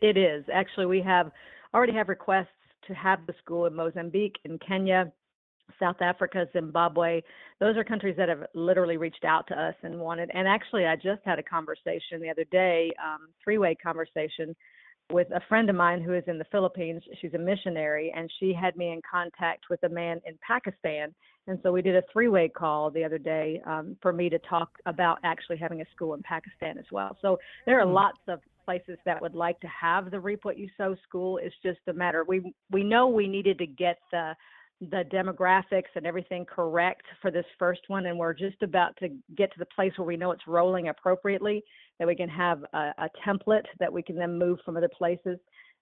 It 0.01 0.15
is. 0.15 0.45
Actually, 0.53 0.85
we 0.85 1.01
have 1.01 1.31
already 1.73 1.93
have 1.93 2.07
requests 2.07 2.47
to 2.88 2.93
have 2.93 3.25
the 3.27 3.33
school 3.43 3.65
in 3.65 3.75
Mozambique, 3.75 4.38
in 4.45 4.57
Kenya, 4.59 5.12
South 5.79 6.01
Africa, 6.01 6.47
Zimbabwe. 6.53 7.21
Those 7.59 7.75
are 7.75 7.83
countries 7.83 8.15
that 8.17 8.29
have 8.29 8.45
literally 8.53 8.97
reached 8.97 9.25
out 9.25 9.47
to 9.47 9.59
us 9.59 9.75
and 9.83 10.00
wanted. 10.00 10.29
And 10.33 10.47
actually, 10.47 10.85
I 10.85 10.95
just 10.95 11.21
had 11.25 11.39
a 11.39 11.43
conversation 11.43 12.21
the 12.21 12.29
other 12.29 12.45
day, 12.45 12.93
um, 13.03 13.29
three-way 13.43 13.75
conversation 13.75 14.55
with 15.13 15.29
a 15.32 15.41
friend 15.48 15.70
of 15.70 15.75
mine 15.75 16.01
who 16.01 16.13
is 16.13 16.24
in 16.27 16.38
the 16.38 16.46
Philippines. 16.46 17.03
She's 17.22 17.34
a 17.36 17.38
missionary, 17.38 18.12
and 18.15 18.29
she 18.39 18.51
had 18.51 18.75
me 18.75 18.91
in 18.91 19.01
contact 19.10 19.65
with 19.70 19.82
a 19.84 19.89
man 19.89 20.20
in 20.25 20.38
Pakistan. 20.46 21.13
And 21.48 21.60
so 21.62 21.72
we 21.72 21.82
did 21.82 21.96
a 21.96 22.03
three 22.12 22.27
way 22.27 22.50
call 22.50 22.89
the 22.89 23.03
other 23.03 23.17
day 23.20 23.62
um, 23.65 23.96
for 24.01 24.12
me 24.12 24.29
to 24.29 24.39
talk 24.39 24.70
about 24.86 25.20
actually 25.24 25.58
having 25.58 25.82
a 25.82 25.86
school 25.96 26.13
in 26.15 26.24
Pakistan 26.24 26.77
as 26.77 26.86
well. 26.91 27.15
So 27.22 27.38
there 27.65 27.79
are 27.79 27.86
mm-hmm. 27.86 27.93
lots 27.93 28.20
of 28.27 28.39
places 28.65 28.98
that 29.05 29.22
would 29.22 29.36
like 29.36 29.60
to 29.60 29.67
have 29.67 30.10
the 30.10 30.20
Reap 30.20 30.46
What 30.46 30.58
You 30.58 30.70
Sew 30.77 30.96
school. 31.08 31.38
It's 31.38 31.55
just 31.62 31.79
a 31.88 31.93
matter 31.93 32.24
we 32.24 32.53
we 32.72 32.84
know 32.84 33.08
we 33.08 33.27
needed 33.27 33.58
to 33.60 33.67
get 33.67 34.00
the 34.12 34.34
the 34.92 35.04
demographics 35.12 35.92
and 35.96 36.06
everything 36.06 36.46
correct 36.46 37.04
for 37.22 37.32
this 37.32 37.46
first 37.58 37.82
one 37.88 38.06
and 38.06 38.18
we're 38.18 38.34
just 38.34 38.62
about 38.62 38.96
to 38.98 39.10
get 39.36 39.52
to 39.54 39.60
the 39.60 39.66
place 39.68 39.92
where 39.98 40.08
we 40.08 40.18
know 40.18 40.32
it's 40.32 40.48
rolling 40.48 40.90
appropriately 40.90 41.63
that 42.00 42.08
we 42.08 42.16
can 42.16 42.30
have 42.30 42.63
a, 42.74 42.94
a 42.98 43.10
template 43.25 43.66
that 43.80 43.92
we 43.92 44.02
can 44.02 44.16
then 44.16 44.38
move 44.38 44.60
from 44.66 44.78
other 44.78 44.90
places. 44.90 45.38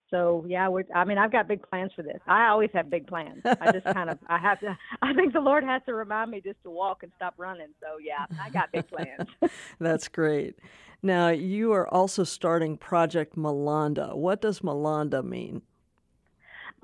So 0.09 0.43
yeah 0.45 0.67
we're 0.67 0.83
i 0.93 1.05
mean 1.05 1.17
i've 1.17 1.31
got 1.31 1.47
big 1.47 1.63
plans 1.63 1.91
for 1.95 2.03
this. 2.03 2.19
I 2.27 2.47
always 2.47 2.69
have 2.73 2.89
big 2.89 3.07
plans. 3.07 3.41
I 3.45 3.71
just 3.71 3.85
kind 3.85 4.09
of 4.09 4.19
i 4.27 4.37
have 4.37 4.59
to 4.59 4.77
i 5.01 5.13
think 5.13 5.31
the 5.31 5.39
lord 5.39 5.63
has 5.63 5.81
to 5.85 5.93
remind 5.93 6.31
me 6.31 6.41
just 6.41 6.61
to 6.63 6.69
walk 6.69 7.03
and 7.03 7.11
stop 7.15 7.33
running. 7.37 7.69
So 7.79 7.97
yeah 8.03 8.25
i 8.41 8.49
got 8.49 8.71
big 8.71 8.87
plans. 8.87 9.29
That's 9.79 10.07
great. 10.09 10.55
Now 11.01 11.29
you 11.29 11.71
are 11.71 11.87
also 11.87 12.25
starting 12.25 12.77
project 12.77 13.37
malonda 13.37 14.15
what 14.15 14.41
does 14.41 14.59
malonda 14.59 15.23
mean 15.23 15.61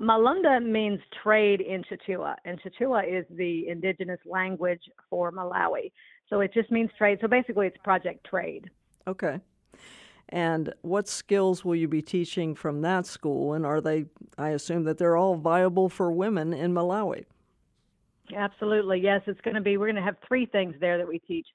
Malonda 0.00 0.64
means 0.64 1.00
trade 1.22 1.60
in 1.60 1.82
Chichewa, 1.84 2.36
and 2.44 2.60
Chichewa 2.62 3.02
is 3.06 3.24
the 3.30 3.66
indigenous 3.68 4.20
language 4.24 4.82
for 5.10 5.32
Malawi. 5.32 5.90
So 6.28 6.40
it 6.40 6.52
just 6.54 6.70
means 6.70 6.90
trade. 6.96 7.18
So 7.20 7.26
basically, 7.26 7.66
it's 7.66 7.76
Project 7.82 8.24
Trade. 8.28 8.70
Okay. 9.06 9.40
And 10.28 10.72
what 10.82 11.08
skills 11.08 11.64
will 11.64 11.74
you 11.74 11.88
be 11.88 12.02
teaching 12.02 12.54
from 12.54 12.82
that 12.82 13.06
school? 13.06 13.54
And 13.54 13.64
are 13.64 13.80
they, 13.80 14.04
I 14.36 14.50
assume 14.50 14.84
that 14.84 14.98
they're 14.98 15.16
all 15.16 15.36
viable 15.36 15.88
for 15.88 16.12
women 16.12 16.52
in 16.52 16.72
Malawi? 16.74 17.24
Absolutely. 18.36 19.00
Yes, 19.00 19.22
it's 19.26 19.40
going 19.40 19.54
to 19.54 19.62
be, 19.62 19.78
we're 19.78 19.86
going 19.86 19.96
to 19.96 20.02
have 20.02 20.16
three 20.26 20.44
things 20.44 20.74
there 20.80 20.98
that 20.98 21.08
we 21.08 21.18
teach 21.20 21.46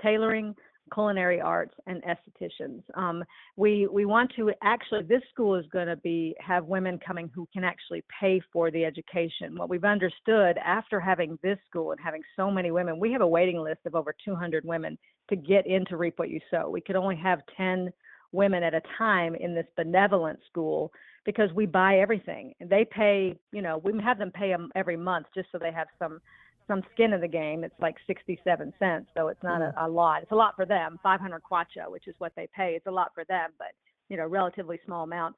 tailoring, 0.00 0.56
culinary 0.92 1.40
arts 1.40 1.74
and 1.86 2.02
estheticians. 2.02 2.82
Um, 2.94 3.24
we 3.56 3.86
we 3.86 4.04
want 4.04 4.32
to 4.36 4.52
actually 4.62 5.02
this 5.02 5.22
school 5.32 5.54
is 5.54 5.66
going 5.72 5.86
to 5.86 5.96
be 5.96 6.34
have 6.40 6.66
women 6.66 6.98
coming 7.04 7.30
who 7.34 7.48
can 7.52 7.64
actually 7.64 8.04
pay 8.20 8.40
for 8.52 8.70
the 8.70 8.84
education. 8.84 9.56
What 9.56 9.68
we've 9.68 9.84
understood 9.84 10.58
after 10.64 11.00
having 11.00 11.38
this 11.42 11.58
school 11.68 11.92
and 11.92 12.00
having 12.00 12.22
so 12.36 12.50
many 12.50 12.70
women, 12.70 12.98
we 12.98 13.12
have 13.12 13.20
a 13.20 13.26
waiting 13.26 13.58
list 13.58 13.80
of 13.86 13.94
over 13.94 14.14
200 14.24 14.64
women 14.64 14.98
to 15.30 15.36
get 15.36 15.66
into 15.66 15.96
Reap 15.96 16.18
What 16.18 16.30
You 16.30 16.40
Sew. 16.50 16.68
We 16.70 16.80
could 16.80 16.96
only 16.96 17.16
have 17.16 17.40
10 17.56 17.92
women 18.32 18.62
at 18.62 18.74
a 18.74 18.82
time 18.98 19.34
in 19.34 19.54
this 19.54 19.66
benevolent 19.76 20.38
school 20.48 20.90
because 21.24 21.52
we 21.54 21.66
buy 21.66 21.98
everything. 21.98 22.54
They 22.60 22.84
pay, 22.84 23.38
you 23.52 23.62
know, 23.62 23.78
we 23.84 23.92
have 24.02 24.18
them 24.18 24.32
pay 24.32 24.48
them 24.48 24.70
every 24.74 24.96
month 24.96 25.26
just 25.34 25.48
so 25.52 25.58
they 25.58 25.72
have 25.72 25.86
some 25.98 26.20
some 26.66 26.82
skin 26.92 27.12
in 27.12 27.20
the 27.20 27.28
game. 27.28 27.64
It's 27.64 27.74
like 27.80 27.96
67 28.06 28.72
cents, 28.78 29.06
so 29.16 29.28
it's 29.28 29.42
not 29.42 29.62
a, 29.62 29.72
a 29.78 29.88
lot. 29.88 30.22
It's 30.22 30.32
a 30.32 30.36
lot 30.36 30.54
for 30.56 30.66
them. 30.66 30.98
500 31.02 31.42
kwacha, 31.42 31.90
which 31.90 32.08
is 32.08 32.14
what 32.18 32.32
they 32.36 32.48
pay. 32.54 32.74
It's 32.76 32.86
a 32.86 32.90
lot 32.90 33.12
for 33.14 33.24
them, 33.24 33.50
but 33.58 33.68
you 34.08 34.16
know, 34.16 34.26
relatively 34.26 34.78
small 34.84 35.04
amount. 35.04 35.34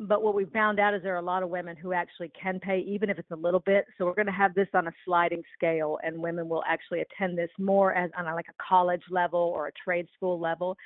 But 0.00 0.22
what 0.22 0.34
we 0.34 0.44
found 0.46 0.78
out 0.78 0.94
is 0.94 1.02
there 1.02 1.14
are 1.14 1.18
a 1.18 1.22
lot 1.22 1.42
of 1.42 1.48
women 1.48 1.76
who 1.76 1.92
actually 1.92 2.30
can 2.40 2.60
pay, 2.60 2.80
even 2.80 3.08
if 3.08 3.18
it's 3.18 3.30
a 3.30 3.36
little 3.36 3.60
bit. 3.60 3.86
So 3.96 4.04
we're 4.04 4.14
going 4.14 4.26
to 4.26 4.32
have 4.32 4.54
this 4.54 4.68
on 4.74 4.88
a 4.88 4.92
sliding 5.04 5.42
scale, 5.56 5.98
and 6.02 6.18
women 6.18 6.48
will 6.48 6.62
actually 6.68 7.02
attend 7.02 7.38
this 7.38 7.50
more 7.58 7.94
as 7.94 8.10
on 8.18 8.26
a, 8.26 8.34
like 8.34 8.48
a 8.48 8.62
college 8.68 9.02
level 9.10 9.40
or 9.40 9.68
a 9.68 9.72
trade 9.84 10.06
school 10.14 10.38
level. 10.38 10.76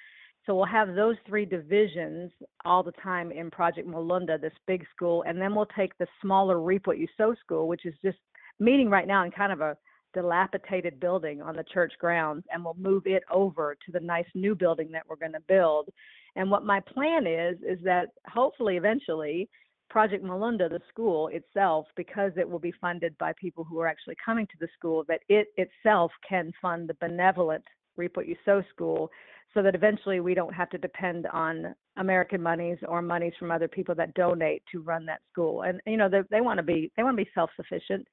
So 0.47 0.54
we'll 0.54 0.66
have 0.66 0.94
those 0.94 1.16
three 1.26 1.44
divisions 1.44 2.30
all 2.64 2.82
the 2.82 2.92
time 3.02 3.30
in 3.32 3.50
Project 3.50 3.88
Malonda, 3.88 4.40
this 4.40 4.52
big 4.66 4.85
school, 4.94 5.23
and 5.26 5.40
then 5.40 5.54
we'll 5.54 5.66
take 5.66 5.97
the 5.99 6.06
smaller 6.23 6.61
Reap 6.61 6.87
What 6.87 6.99
You 6.99 7.06
Sew 7.16 7.35
school, 7.44 7.68
which 7.68 7.87
is 7.87 7.94
just 8.02 8.18
meeting 8.60 8.88
right 8.88 9.06
now 9.06 9.24
in 9.24 9.30
kind 9.30 9.52
of 9.52 9.60
a 9.60 9.76
dilapidated 10.12 11.00
building 11.00 11.40
on 11.40 11.56
the 11.56 11.64
church 11.72 11.92
grounds 11.98 12.44
and 12.52 12.64
we'll 12.64 12.76
move 12.78 13.04
it 13.06 13.22
over 13.30 13.76
to 13.86 13.92
the 13.92 14.00
nice 14.00 14.26
new 14.34 14.54
building 14.54 14.90
that 14.92 15.04
we're 15.08 15.16
going 15.16 15.32
to 15.32 15.40
build. 15.48 15.88
And 16.36 16.50
what 16.50 16.64
my 16.64 16.80
plan 16.80 17.26
is 17.26 17.56
is 17.66 17.78
that 17.84 18.08
hopefully 18.26 18.76
eventually 18.76 19.48
Project 19.88 20.24
Malonda, 20.24 20.70
the 20.70 20.80
school 20.88 21.28
itself, 21.28 21.86
because 21.96 22.30
it 22.36 22.48
will 22.48 22.60
be 22.60 22.72
funded 22.80 23.16
by 23.18 23.32
people 23.32 23.64
who 23.64 23.80
are 23.80 23.88
actually 23.88 24.16
coming 24.24 24.46
to 24.46 24.56
the 24.60 24.68
school, 24.78 25.04
that 25.08 25.20
it 25.28 25.48
itself 25.56 26.12
can 26.26 26.52
fund 26.62 26.88
the 26.88 26.94
benevolent 27.00 27.64
Reap 27.96 28.16
What 28.16 28.28
You 28.28 28.36
Sew 28.44 28.62
school 28.72 29.10
so 29.52 29.62
that 29.62 29.74
eventually 29.74 30.20
we 30.20 30.32
don't 30.32 30.54
have 30.54 30.70
to 30.70 30.78
depend 30.78 31.26
on 31.32 31.74
American 31.96 32.40
monies 32.40 32.78
or 32.86 33.02
monies 33.02 33.32
from 33.36 33.50
other 33.50 33.66
people 33.66 33.96
that 33.96 34.14
donate 34.14 34.62
to 34.70 34.80
run 34.80 35.04
that 35.06 35.20
school. 35.32 35.62
And 35.62 35.80
you 35.86 35.96
know, 35.96 36.08
they, 36.08 36.20
they 36.30 36.40
want 36.40 36.58
to 36.58 36.62
be 36.62 36.92
they 36.96 37.02
want 37.02 37.18
to 37.18 37.24
be 37.24 37.30
self-sufficient 37.34 38.06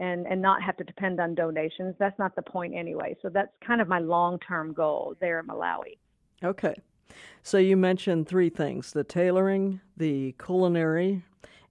and 0.00 0.26
and 0.26 0.42
not 0.42 0.62
have 0.62 0.76
to 0.78 0.84
depend 0.84 1.20
on 1.20 1.34
donations. 1.34 1.94
That's 1.98 2.18
not 2.18 2.34
the 2.34 2.42
point 2.42 2.74
anyway. 2.74 3.16
So 3.22 3.28
that's 3.28 3.52
kind 3.64 3.80
of 3.80 3.86
my 3.86 4.00
long-term 4.00 4.72
goal 4.72 5.14
there 5.20 5.38
in 5.38 5.46
Malawi. 5.46 5.98
Okay. 6.42 6.74
So 7.42 7.58
you 7.58 7.76
mentioned 7.76 8.26
three 8.26 8.48
things: 8.48 8.92
the 8.92 9.04
tailoring, 9.04 9.80
the 9.96 10.34
culinary, 10.44 11.22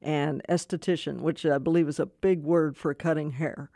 and 0.02 0.42
esthetician, 0.48 1.22
which 1.22 1.46
I 1.46 1.58
believe 1.58 1.90
is 1.90 2.00
a 2.00 2.06
big 2.06 2.44
word 2.44 2.78
for 2.78 2.94
cutting 2.94 3.32
hair. 3.32 3.70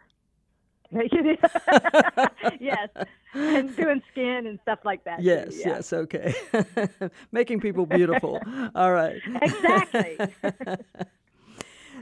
yes, 2.59 2.89
and 3.33 3.75
doing 3.75 4.03
skin 4.11 4.45
and 4.45 4.59
stuff 4.61 4.77
like 4.85 5.03
that. 5.05 5.23
Yes, 5.23 5.55
yeah. 5.59 5.69
yes, 5.69 5.91
okay. 5.91 6.35
Making 7.31 7.59
people 7.61 7.87
beautiful. 7.87 8.39
All 8.75 8.93
right. 8.93 9.19
Exactly. 9.41 10.17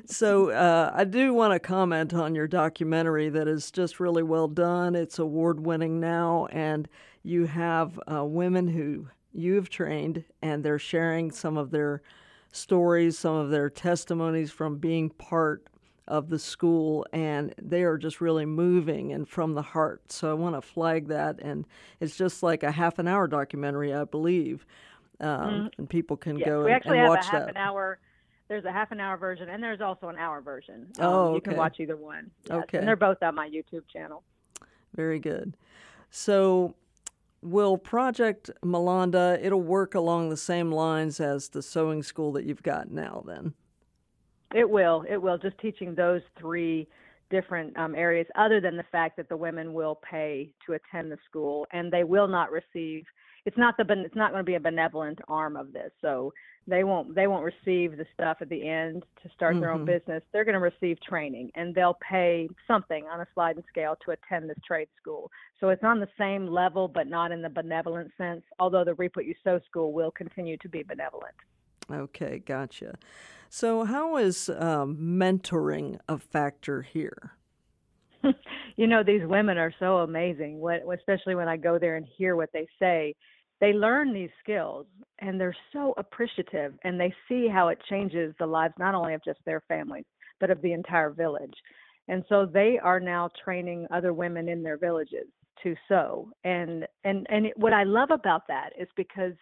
So 0.05 0.51
uh, 0.51 0.91
I 0.93 1.03
do 1.03 1.33
want 1.33 1.53
to 1.53 1.59
comment 1.59 2.13
on 2.13 2.35
your 2.35 2.47
documentary 2.47 3.29
that 3.29 3.47
is 3.47 3.71
just 3.71 3.99
really 3.99 4.23
well 4.23 4.47
done. 4.47 4.95
It's 4.95 5.19
award 5.19 5.65
winning 5.65 5.99
now, 5.99 6.47
and 6.51 6.87
you 7.23 7.45
have 7.45 7.99
uh, 8.11 8.23
women 8.25 8.67
who 8.67 9.07
you've 9.33 9.69
trained, 9.69 10.23
and 10.41 10.63
they're 10.63 10.79
sharing 10.79 11.31
some 11.31 11.57
of 11.57 11.71
their 11.71 12.01
stories, 12.51 13.17
some 13.17 13.35
of 13.35 13.49
their 13.49 13.69
testimonies 13.69 14.51
from 14.51 14.77
being 14.77 15.09
part 15.09 15.67
of 16.07 16.29
the 16.29 16.39
school, 16.39 17.05
and 17.13 17.53
they 17.61 17.83
are 17.83 17.97
just 17.97 18.19
really 18.19 18.45
moving 18.45 19.13
and 19.13 19.29
from 19.29 19.53
the 19.53 19.61
heart. 19.61 20.11
So 20.11 20.29
I 20.29 20.33
want 20.33 20.55
to 20.55 20.61
flag 20.61 21.07
that, 21.07 21.39
and 21.39 21.65
it's 21.99 22.17
just 22.17 22.43
like 22.43 22.63
a 22.63 22.71
half 22.71 22.99
an 22.99 23.07
hour 23.07 23.27
documentary, 23.27 23.93
I 23.93 24.03
believe, 24.03 24.65
um, 25.21 25.29
mm-hmm. 25.29 25.67
and 25.77 25.89
people 25.89 26.17
can 26.17 26.37
yes, 26.37 26.47
go 26.47 26.63
we 26.63 26.65
and, 26.65 26.75
actually 26.75 26.97
and 26.97 27.07
have 27.07 27.09
watch 27.09 27.27
a 27.27 27.31
half 27.31 27.39
that. 27.41 27.49
An 27.51 27.57
hour. 27.57 27.99
There's 28.51 28.65
a 28.65 28.71
half 28.73 28.91
an 28.91 28.99
hour 28.99 29.15
version, 29.15 29.47
and 29.47 29.63
there's 29.63 29.79
also 29.79 30.09
an 30.09 30.17
hour 30.17 30.41
version. 30.41 30.85
Um, 30.99 31.05
oh, 31.05 31.19
okay. 31.27 31.35
You 31.35 31.41
can 31.41 31.55
watch 31.55 31.77
either 31.79 31.95
one. 31.95 32.29
Yes, 32.49 32.63
okay. 32.63 32.79
And 32.79 32.85
they're 32.85 32.97
both 32.97 33.23
on 33.23 33.33
my 33.33 33.47
YouTube 33.47 33.83
channel. 33.87 34.23
Very 34.93 35.19
good. 35.19 35.55
So, 36.09 36.75
will 37.41 37.77
Project 37.77 38.51
Malonda 38.61 39.41
it'll 39.41 39.61
work 39.61 39.95
along 39.95 40.31
the 40.31 40.35
same 40.35 40.69
lines 40.69 41.21
as 41.21 41.47
the 41.47 41.61
sewing 41.61 42.03
school 42.03 42.33
that 42.33 42.43
you've 42.43 42.61
got 42.61 42.91
now 42.91 43.23
then? 43.25 43.53
It 44.53 44.69
will. 44.69 45.05
It 45.09 45.21
will. 45.21 45.37
Just 45.37 45.57
teaching 45.59 45.95
those 45.95 46.21
three 46.37 46.89
different 47.29 47.77
um, 47.77 47.95
areas, 47.95 48.27
other 48.35 48.59
than 48.59 48.75
the 48.75 48.83
fact 48.91 49.15
that 49.15 49.29
the 49.29 49.37
women 49.37 49.71
will 49.71 49.95
pay 49.95 50.51
to 50.65 50.73
attend 50.73 51.09
the 51.09 51.17
school 51.25 51.67
and 51.71 51.89
they 51.89 52.03
will 52.03 52.27
not 52.27 52.51
receive. 52.51 53.05
It's 53.45 53.57
not 53.57 53.75
the. 53.77 53.85
It's 54.03 54.15
not 54.15 54.31
going 54.31 54.43
to 54.43 54.49
be 54.49 54.55
a 54.55 54.59
benevolent 54.59 55.19
arm 55.27 55.55
of 55.55 55.73
this. 55.73 55.91
So 56.01 56.33
they 56.67 56.83
won't. 56.83 57.15
They 57.15 57.27
won't 57.27 57.43
receive 57.43 57.97
the 57.97 58.05
stuff 58.13 58.37
at 58.41 58.49
the 58.49 58.67
end 58.67 59.03
to 59.23 59.29
start 59.33 59.53
mm-hmm. 59.53 59.61
their 59.61 59.71
own 59.71 59.79
Mm-hmm. 59.79 59.85
business. 59.97 60.23
They're 60.31 60.45
going 60.45 60.53
to 60.53 60.59
receive 60.59 61.01
training 61.01 61.51
and 61.55 61.73
they'll 61.73 61.97
pay 62.07 62.49
something 62.67 63.05
on 63.11 63.21
a 63.21 63.27
sliding 63.33 63.63
scale 63.69 63.97
to 64.05 64.11
attend 64.11 64.49
this 64.49 64.57
trade 64.65 64.87
school. 65.01 65.31
So 65.59 65.69
it's 65.69 65.83
on 65.83 65.99
the 65.99 66.07
same 66.17 66.47
level, 66.47 66.87
but 66.87 67.07
not 67.07 67.31
in 67.31 67.41
the 67.41 67.49
benevolent 67.49 68.11
sense. 68.17 68.43
Although 68.59 68.83
the 68.83 68.93
Reap 68.95 69.15
What 69.15 69.25
You 69.25 69.35
Sew 69.43 69.59
school 69.67 69.93
will 69.93 70.11
continue 70.11 70.57
to 70.57 70.69
be 70.69 70.83
benevolent. 70.83 71.35
Okay, 71.91 72.39
gotcha. 72.39 72.95
So, 73.49 73.83
how 73.83 74.17
is 74.17 74.49
um, 74.49 74.97
mentoring 74.97 75.99
a 76.07 76.17
factor 76.17 76.83
here? 76.83 77.33
you 78.77 78.87
know, 78.87 79.03
these 79.03 79.23
women 79.25 79.57
are 79.57 79.73
so 79.79 79.97
amazing. 79.97 80.59
What, 80.59 80.83
especially 80.93 81.35
when 81.35 81.47
I 81.47 81.57
go 81.57 81.77
there 81.77 81.95
and 81.97 82.05
hear 82.17 82.35
what 82.35 82.51
they 82.53 82.67
say, 82.79 83.15
they 83.61 83.73
learn 83.73 84.13
these 84.13 84.31
skills 84.43 84.87
and 85.19 85.39
they're 85.39 85.55
so 85.71 85.93
appreciative, 85.97 86.73
and 86.83 86.99
they 86.99 87.13
see 87.29 87.47
how 87.47 87.69
it 87.69 87.79
changes 87.89 88.33
the 88.39 88.45
lives 88.45 88.73
not 88.79 88.95
only 88.95 89.13
of 89.13 89.23
just 89.23 89.39
their 89.45 89.61
families 89.67 90.05
but 90.41 90.49
of 90.49 90.61
the 90.63 90.73
entire 90.73 91.11
village. 91.11 91.53
And 92.07 92.25
so 92.27 92.45
they 92.45 92.79
are 92.83 92.99
now 92.99 93.29
training 93.45 93.87
other 93.93 94.11
women 94.11 94.49
in 94.49 94.63
their 94.63 94.77
villages 94.77 95.27
to 95.63 95.75
sew. 95.87 96.31
And 96.43 96.87
and 97.03 97.27
and 97.29 97.47
what 97.55 97.71
I 97.73 97.83
love 97.83 98.09
about 98.11 98.47
that 98.47 98.71
is 98.77 98.89
because 98.97 99.33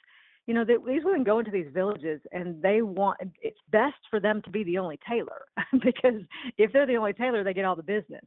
you 0.49 0.55
know, 0.55 0.65
they, 0.65 0.77
these 0.87 1.03
women 1.05 1.23
go 1.23 1.37
into 1.37 1.51
these 1.51 1.67
villages 1.71 2.19
and 2.31 2.59
they 2.59 2.81
want, 2.81 3.19
it's 3.39 3.59
best 3.69 3.97
for 4.09 4.19
them 4.19 4.41
to 4.41 4.49
be 4.49 4.63
the 4.63 4.79
only 4.79 4.97
tailor 5.07 5.43
because 5.73 6.21
if 6.57 6.73
they're 6.73 6.87
the 6.87 6.95
only 6.95 7.13
tailor, 7.13 7.43
they 7.43 7.53
get 7.53 7.65
all 7.65 7.75
the 7.75 7.83
business. 7.83 8.25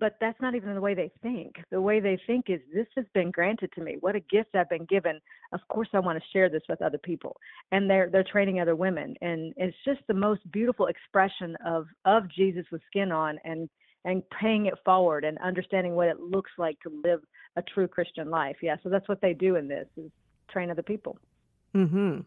But 0.00 0.16
that's 0.20 0.40
not 0.40 0.56
even 0.56 0.74
the 0.74 0.80
way 0.80 0.94
they 0.94 1.12
think. 1.22 1.54
The 1.70 1.80
way 1.80 2.00
they 2.00 2.18
think 2.26 2.46
is, 2.48 2.60
this 2.74 2.88
has 2.96 3.04
been 3.14 3.30
granted 3.30 3.70
to 3.74 3.82
me. 3.82 3.98
What 4.00 4.16
a 4.16 4.20
gift 4.20 4.56
I've 4.56 4.68
been 4.68 4.86
given. 4.86 5.20
Of 5.52 5.60
course, 5.68 5.88
I 5.92 6.00
want 6.00 6.18
to 6.18 6.28
share 6.32 6.48
this 6.48 6.62
with 6.68 6.82
other 6.82 6.98
people. 6.98 7.36
And 7.70 7.88
they're 7.88 8.10
they're 8.10 8.24
training 8.24 8.60
other 8.60 8.74
women, 8.74 9.14
and 9.20 9.54
it's 9.56 9.76
just 9.84 10.00
the 10.08 10.14
most 10.14 10.40
beautiful 10.50 10.86
expression 10.86 11.56
of 11.64 11.86
of 12.04 12.24
Jesus 12.28 12.64
with 12.72 12.82
skin 12.90 13.12
on, 13.12 13.38
and 13.44 13.68
and 14.04 14.22
paying 14.40 14.66
it 14.66 14.74
forward 14.84 15.24
and 15.24 15.38
understanding 15.38 15.94
what 15.94 16.08
it 16.08 16.20
looks 16.20 16.52
like 16.58 16.80
to 16.80 16.90
live 17.04 17.20
a 17.56 17.62
true 17.62 17.88
Christian 17.88 18.30
life. 18.30 18.56
Yeah, 18.62 18.76
so 18.82 18.88
that's 18.88 19.08
what 19.08 19.20
they 19.20 19.34
do 19.34 19.56
in 19.56 19.68
this 19.68 19.86
is 19.96 20.10
train 20.50 20.70
other 20.70 20.82
people. 20.82 21.18
Hmm. 21.72 22.20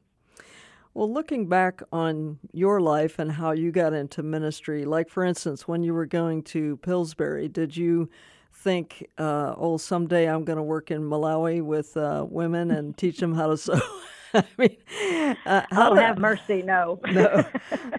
Well, 0.93 1.11
looking 1.11 1.47
back 1.47 1.81
on 1.91 2.39
your 2.51 2.81
life 2.81 3.19
and 3.19 3.31
how 3.31 3.51
you 3.51 3.71
got 3.71 3.93
into 3.93 4.23
ministry, 4.23 4.85
like 4.85 5.09
for 5.09 5.23
instance, 5.23 5.67
when 5.67 5.83
you 5.83 5.93
were 5.93 6.07
going 6.07 6.43
to 6.43 6.77
Pillsbury, 6.77 7.47
did 7.47 7.77
you 7.77 8.09
think, 8.53 9.07
uh, 9.17 9.53
"Oh, 9.55 9.77
someday 9.77 10.27
I'm 10.27 10.43
going 10.43 10.57
to 10.57 10.63
work 10.63 10.91
in 10.91 11.03
Malawi 11.03 11.61
with 11.61 11.95
uh, 11.95 12.25
women 12.27 12.71
and 12.71 12.97
teach 12.97 13.19
them 13.19 13.35
how 13.35 13.47
to 13.47 13.57
sew"? 13.57 13.79
I 14.33 14.43
mean, 14.57 14.77
uh, 15.45 15.63
how 15.71 15.91
oh, 15.91 15.95
did, 15.95 16.03
have 16.03 16.17
mercy, 16.19 16.61
no. 16.61 16.99
no, 17.11 17.43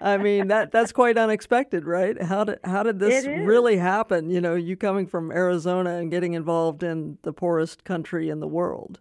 I 0.01 0.17
mean 0.17 0.47
that 0.47 0.71
that's 0.71 0.91
quite 0.91 1.17
unexpected, 1.17 1.85
right? 1.85 2.21
How 2.21 2.43
did 2.45 2.59
how 2.63 2.83
did 2.83 2.99
this 2.99 3.25
really 3.25 3.77
happen? 3.77 4.29
You 4.29 4.41
know, 4.41 4.55
you 4.55 4.77
coming 4.77 5.07
from 5.07 5.31
Arizona 5.31 5.97
and 5.97 6.09
getting 6.11 6.33
involved 6.33 6.83
in 6.83 7.17
the 7.23 7.33
poorest 7.33 7.83
country 7.83 8.29
in 8.29 8.39
the 8.39 8.47
world. 8.47 8.99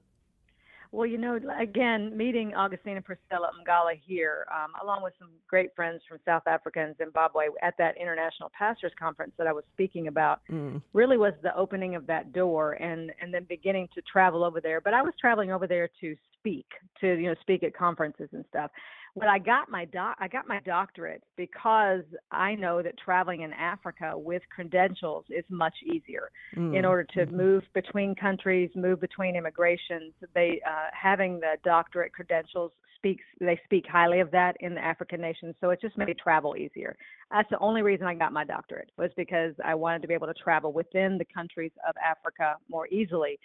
Well, 0.93 1.07
you 1.07 1.19
know, 1.19 1.39
again, 1.59 2.17
meeting 2.17 2.55
Augustine 2.55 2.97
and 2.97 3.05
Priscilla 3.05 3.51
Mgala 3.61 4.01
here, 4.05 4.45
um, 4.53 4.73
along 4.83 5.05
with 5.05 5.13
some 5.21 5.29
great 5.49 5.75
friends 5.77 6.03
from 6.09 6.19
South 6.25 6.43
Africa 6.49 6.81
and 6.81 6.97
Zimbabwe 6.99 7.47
at 7.63 7.75
that 7.79 7.97
international 7.97 8.51
pastors 8.59 8.91
conference 8.99 9.33
that 9.39 9.47
I 9.47 9.53
was 9.53 9.63
speaking 9.73 10.09
about, 10.09 10.41
mm. 10.51 10.83
really 10.93 11.17
was 11.17 11.35
the 11.43 11.55
opening 11.57 11.95
of 11.95 12.07
that 12.09 12.33
door, 12.33 12.73
and 12.73 13.13
and 13.21 13.33
then 13.33 13.47
beginning 13.49 13.89
to 13.95 14.03
travel 14.03 14.43
over 14.43 14.61
there. 14.61 14.81
But 14.81 14.95
I 14.95 15.03
was 15.03 15.15
traveling 15.21 15.53
over 15.53 15.69
there 15.69 15.89
to 16.01 16.17
speak, 16.39 16.67
to 17.01 17.07
you 17.07 17.29
know, 17.29 17.35
speak 17.41 17.63
at 17.63 17.73
conferences 17.73 18.29
and 18.33 18.45
stuff 18.49 18.71
but 19.17 19.29
I 19.29 19.39
got 19.39 19.71
my 19.71 19.85
doc 19.87 20.17
I 20.21 20.29
got 20.29 20.47
my 20.47 20.61
doctorate 20.61 21.23
because 21.37 22.05
I 22.31 22.55
know 22.55 22.83
that 22.83 22.95
traveling 22.99 23.43
in 23.43 23.53
Africa 23.53 24.13
with 24.17 24.43
credentials 24.55 25.25
is 25.31 25.45
much 25.49 25.75
easier. 25.85 26.31
Mm. 26.57 26.79
In 26.79 26.85
order 26.85 27.05
to 27.15 27.27
mm-hmm. 27.27 27.37
move 27.37 27.63
between 27.75 28.15
countries, 28.15 28.71
move 28.75 29.01
between 29.01 29.37
immigrations, 29.37 30.13
they 30.35 30.61
uh, 30.67 30.89
having 30.93 31.41
the 31.41 31.57
doctorate 31.65 32.13
credentials 32.13 32.73
speaks 32.97 33.25
they 33.41 33.59
speak 33.65 33.87
highly 33.91 34.21
of 34.21 34.31
that 34.31 34.57
in 34.61 34.75
the 34.75 34.85
African 34.85 35.21
nations. 35.21 35.55
So 35.61 35.71
it 35.71 35.81
just 35.81 35.97
made 35.97 36.17
travel 36.19 36.57
easier. 36.57 36.97
That's 37.31 37.49
the 37.51 37.59
only 37.59 37.83
reason 37.83 38.07
I 38.07 38.15
got 38.15 38.33
my 38.33 38.45
doctorate 38.45 38.91
was 38.99 39.11
because 39.17 39.55
I 39.65 39.75
wanted 39.75 40.03
to 40.03 40.09
be 40.09 40.15
able 40.15 40.27
to 40.27 40.35
travel 40.35 40.73
within 40.73 41.17
the 41.17 41.25
countries 41.25 41.73
of 41.89 41.95
Africa 42.05 42.57
more 42.69 42.87
easily 42.89 43.39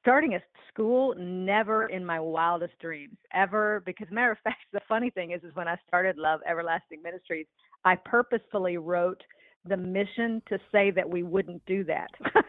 starting 0.00 0.34
a 0.34 0.40
school 0.72 1.14
never 1.18 1.86
in 1.88 2.04
my 2.04 2.18
wildest 2.18 2.78
dreams 2.80 3.16
ever 3.32 3.82
because 3.84 4.06
matter 4.10 4.32
of 4.32 4.38
fact 4.44 4.58
the 4.72 4.80
funny 4.88 5.10
thing 5.10 5.32
is 5.32 5.42
is 5.42 5.54
when 5.54 5.68
i 5.68 5.76
started 5.86 6.16
love 6.16 6.40
everlasting 6.48 7.02
ministries 7.02 7.46
i 7.84 7.94
purposefully 7.94 8.78
wrote 8.78 9.22
the 9.68 9.76
mission 9.76 10.42
to 10.48 10.58
say 10.72 10.90
that 10.90 11.08
we 11.08 11.22
wouldn't 11.22 11.64
do 11.66 11.84
that. 11.84 12.10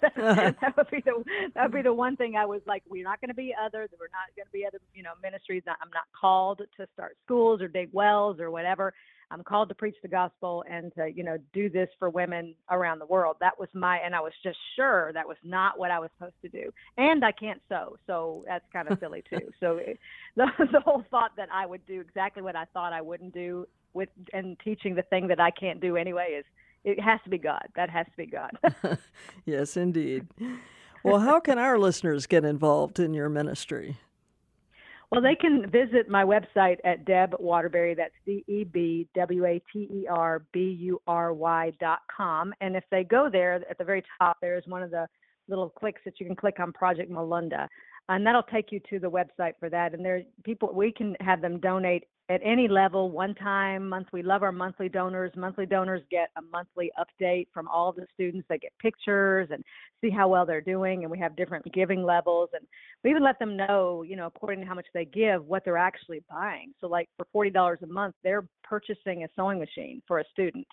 that 0.16 0.74
would 0.76 0.90
be 0.90 1.02
the 1.04 1.24
that 1.54 1.64
would 1.64 1.72
be 1.72 1.82
the 1.82 1.92
one 1.92 2.16
thing 2.16 2.36
I 2.36 2.46
was 2.46 2.60
like, 2.66 2.82
we're 2.88 3.04
not 3.04 3.20
going 3.20 3.28
to 3.28 3.34
be 3.34 3.54
other. 3.54 3.88
We're 3.98 4.06
not 4.12 4.34
going 4.36 4.46
to 4.46 4.52
be 4.52 4.64
other, 4.66 4.78
you 4.94 5.02
know, 5.02 5.10
ministries. 5.22 5.62
I'm 5.66 5.90
not 5.92 6.04
called 6.18 6.60
to 6.76 6.86
start 6.94 7.16
schools 7.24 7.60
or 7.60 7.68
dig 7.68 7.90
wells 7.92 8.38
or 8.40 8.50
whatever. 8.50 8.92
I'm 9.30 9.44
called 9.44 9.68
to 9.68 9.74
preach 9.74 9.96
the 10.02 10.08
gospel 10.08 10.64
and 10.68 10.92
to, 10.94 11.08
you 11.08 11.22
know, 11.22 11.38
do 11.52 11.70
this 11.70 11.88
for 11.98 12.10
women 12.10 12.54
around 12.70 12.98
the 12.98 13.06
world. 13.06 13.36
That 13.40 13.58
was 13.58 13.68
my, 13.74 13.98
and 13.98 14.14
I 14.14 14.20
was 14.20 14.32
just 14.42 14.58
sure 14.76 15.12
that 15.12 15.26
was 15.26 15.36
not 15.44 15.78
what 15.78 15.90
I 15.90 15.98
was 15.98 16.10
supposed 16.18 16.40
to 16.42 16.48
do. 16.48 16.72
And 16.96 17.24
I 17.24 17.32
can't 17.32 17.60
sew, 17.68 17.96
so 18.06 18.44
that's 18.46 18.64
kind 18.72 18.90
of 18.90 18.98
silly 18.98 19.22
too. 19.30 19.50
So 19.60 19.76
it, 19.76 19.88
eh, 20.38 20.46
the 20.58 20.66
the 20.72 20.80
whole 20.80 21.04
thought 21.10 21.32
that 21.36 21.48
I 21.52 21.66
would 21.66 21.86
do 21.86 22.00
exactly 22.00 22.42
what 22.42 22.56
I 22.56 22.64
thought 22.72 22.92
I 22.92 23.00
wouldn't 23.00 23.34
do 23.34 23.66
with 23.94 24.08
and 24.32 24.58
teaching 24.60 24.94
the 24.94 25.02
thing 25.02 25.28
that 25.28 25.40
I 25.40 25.50
can't 25.50 25.80
do 25.80 25.96
anyway 25.96 26.36
is 26.38 26.44
it 26.84 27.00
has 27.00 27.20
to 27.24 27.30
be 27.30 27.38
God. 27.38 27.66
That 27.76 27.90
has 27.90 28.06
to 28.06 28.16
be 28.16 28.26
God. 28.26 28.50
yes, 29.44 29.76
indeed. 29.76 30.26
Well, 31.02 31.20
how 31.20 31.40
can 31.40 31.58
our 31.58 31.78
listeners 31.78 32.26
get 32.26 32.44
involved 32.44 32.98
in 32.98 33.14
your 33.14 33.28
ministry? 33.28 33.98
Well, 35.10 35.20
they 35.20 35.34
can 35.34 35.68
visit 35.68 36.08
my 36.08 36.24
website 36.24 36.76
at 36.84 37.04
Deb 37.04 37.34
Waterbury. 37.40 37.94
That's 37.94 38.14
D 38.24 38.44
E 38.46 38.62
B 38.62 39.08
W 39.16 39.44
A 39.44 39.60
T 39.72 39.88
E 39.92 40.06
R 40.08 40.44
B 40.52 40.76
U 40.82 41.02
R 41.06 41.34
Y 41.34 41.72
dot 41.80 42.00
com. 42.16 42.54
And 42.60 42.76
if 42.76 42.84
they 42.92 43.02
go 43.02 43.28
there, 43.30 43.54
at 43.68 43.76
the 43.76 43.84
very 43.84 44.04
top, 44.20 44.36
there 44.40 44.56
is 44.56 44.62
one 44.68 44.84
of 44.84 44.90
the 44.92 45.08
little 45.48 45.68
clicks 45.68 46.00
that 46.04 46.20
you 46.20 46.26
can 46.26 46.36
click 46.36 46.60
on 46.60 46.72
Project 46.72 47.10
Malonda, 47.10 47.66
and 48.16 48.26
that'll 48.26 48.42
take 48.42 48.72
you 48.72 48.80
to 48.90 48.98
the 48.98 49.10
website 49.10 49.52
for 49.60 49.70
that. 49.70 49.94
And 49.94 50.04
there, 50.04 50.22
people, 50.44 50.72
we 50.74 50.92
can 50.92 51.16
have 51.20 51.40
them 51.40 51.60
donate 51.60 52.04
at 52.28 52.40
any 52.44 52.66
level, 52.66 53.10
one 53.10 53.34
time, 53.36 53.88
month. 53.88 54.08
We 54.12 54.22
love 54.22 54.42
our 54.42 54.50
monthly 54.50 54.88
donors. 54.88 55.30
Monthly 55.36 55.64
donors 55.64 56.02
get 56.10 56.30
a 56.36 56.42
monthly 56.42 56.90
update 56.98 57.46
from 57.54 57.68
all 57.68 57.92
the 57.92 58.06
students. 58.14 58.46
They 58.48 58.58
get 58.58 58.72
pictures 58.80 59.48
and 59.52 59.64
see 60.00 60.10
how 60.10 60.26
well 60.26 60.44
they're 60.44 60.60
doing. 60.60 61.02
And 61.02 61.10
we 61.10 61.18
have 61.20 61.36
different 61.36 61.72
giving 61.72 62.02
levels. 62.02 62.50
And 62.52 62.66
we 63.04 63.10
even 63.10 63.22
let 63.22 63.38
them 63.38 63.56
know, 63.56 64.02
you 64.02 64.16
know, 64.16 64.26
according 64.26 64.60
to 64.60 64.66
how 64.66 64.74
much 64.74 64.86
they 64.92 65.04
give, 65.04 65.44
what 65.44 65.64
they're 65.64 65.76
actually 65.76 66.22
buying. 66.28 66.72
So, 66.80 66.88
like 66.88 67.08
for 67.16 67.46
$40 67.46 67.82
a 67.82 67.86
month, 67.86 68.16
they're 68.24 68.46
purchasing 68.64 69.22
a 69.22 69.28
sewing 69.36 69.60
machine 69.60 70.02
for 70.08 70.18
a 70.18 70.24
student. 70.32 70.66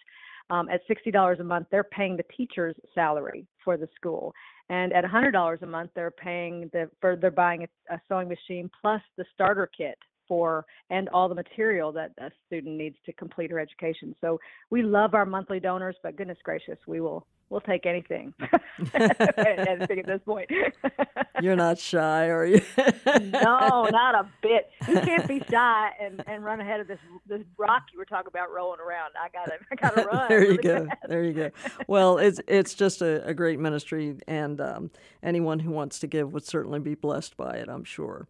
Um, 0.50 0.70
at 0.70 0.82
$60 0.88 1.39
a 1.39 1.44
month, 1.44 1.67
they're 1.70 1.84
paying 1.84 2.17
the 2.17 2.24
teacher's 2.36 2.75
salary 2.96 3.46
for 3.63 3.77
the 3.77 3.89
school. 3.96 4.34
And 4.69 4.91
at 4.93 5.05
$100 5.05 5.62
a 5.62 5.65
month, 5.65 5.91
they're 5.95 6.12
paying 6.12 6.69
the 6.74 6.89
for 7.00 7.15
they're 7.15 7.31
buying 7.31 7.63
a, 7.63 7.95
a 7.95 8.01
sewing 8.07 8.27
machine 8.27 8.69
plus 8.81 9.01
the 9.17 9.25
starter 9.33 9.69
kit 9.75 9.97
for 10.27 10.66
and 10.90 11.09
all 11.09 11.29
the 11.29 11.35
material 11.35 11.92
that 11.94 12.11
a 12.20 12.31
student 12.46 12.75
needs 12.77 12.98
to 13.05 13.13
complete 13.13 13.51
her 13.51 13.59
education. 13.59 14.16
So 14.22 14.40
we 14.70 14.83
love 14.83 15.13
our 15.13 15.25
monthly 15.25 15.59
donors, 15.59 15.96
but 16.03 16.16
goodness 16.16 16.37
gracious, 16.44 16.77
we 16.87 17.01
will 17.01 17.25
we'll 17.50 17.61
take 17.61 17.85
anything 17.85 18.33
at 18.94 20.05
this 20.05 20.22
point. 20.25 20.50
You're 21.42 21.55
not 21.55 21.77
shy, 21.77 22.29
are 22.29 22.46
you? 22.46 22.61
no, 23.07 23.87
not 23.92 24.16
a 24.16 24.27
bit. 24.42 24.70
You 24.87 25.00
can't 25.01 25.27
be 25.27 25.42
shy 25.50 25.92
and, 26.01 26.24
and 26.27 26.44
run 26.44 26.59
ahead 26.61 26.79
of 26.79 26.87
this 26.87 27.00
this 27.27 27.42
rock 27.57 27.83
you 27.94 28.00
were 28.00 28.05
talking 28.05 28.27
about 28.27 28.51
rolling 28.51 28.79
around. 28.79 29.11
I 29.22 29.29
gotta 29.29 29.57
I 29.72 29.75
gotta 29.75 30.07
run. 30.07 30.27
there 30.29 30.42
you 30.42 30.50
really 30.50 30.63
go. 30.63 30.85
Fast. 30.85 31.00
There 31.07 31.24
you 31.24 31.33
go. 31.33 31.51
Well, 31.87 32.18
it's 32.18 32.42
it's 32.48 32.74
just 32.74 33.01
a, 33.01 33.25
a 33.25 33.33
great 33.33 33.59
ministry, 33.59 34.18
and 34.27 34.59
um, 34.59 34.92
anyone 35.22 35.59
who 35.59 35.72
wants 35.72 36.00
to 36.00 36.07
give 36.07 36.33
would 36.33 36.46
certainly 36.46 36.79
be 36.79 36.96
blessed 36.96 37.37
by 37.37 37.57
it. 37.57 37.70
I'm 37.70 37.83
sure. 37.83 38.27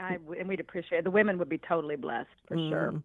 I, 0.00 0.18
and 0.38 0.48
we'd 0.48 0.60
appreciate 0.60 0.98
it. 0.98 1.04
The 1.04 1.10
women 1.10 1.38
would 1.38 1.48
be 1.48 1.58
totally 1.58 1.96
blessed 1.96 2.28
for 2.48 2.56
mm. 2.56 2.70
sure. 2.70 3.02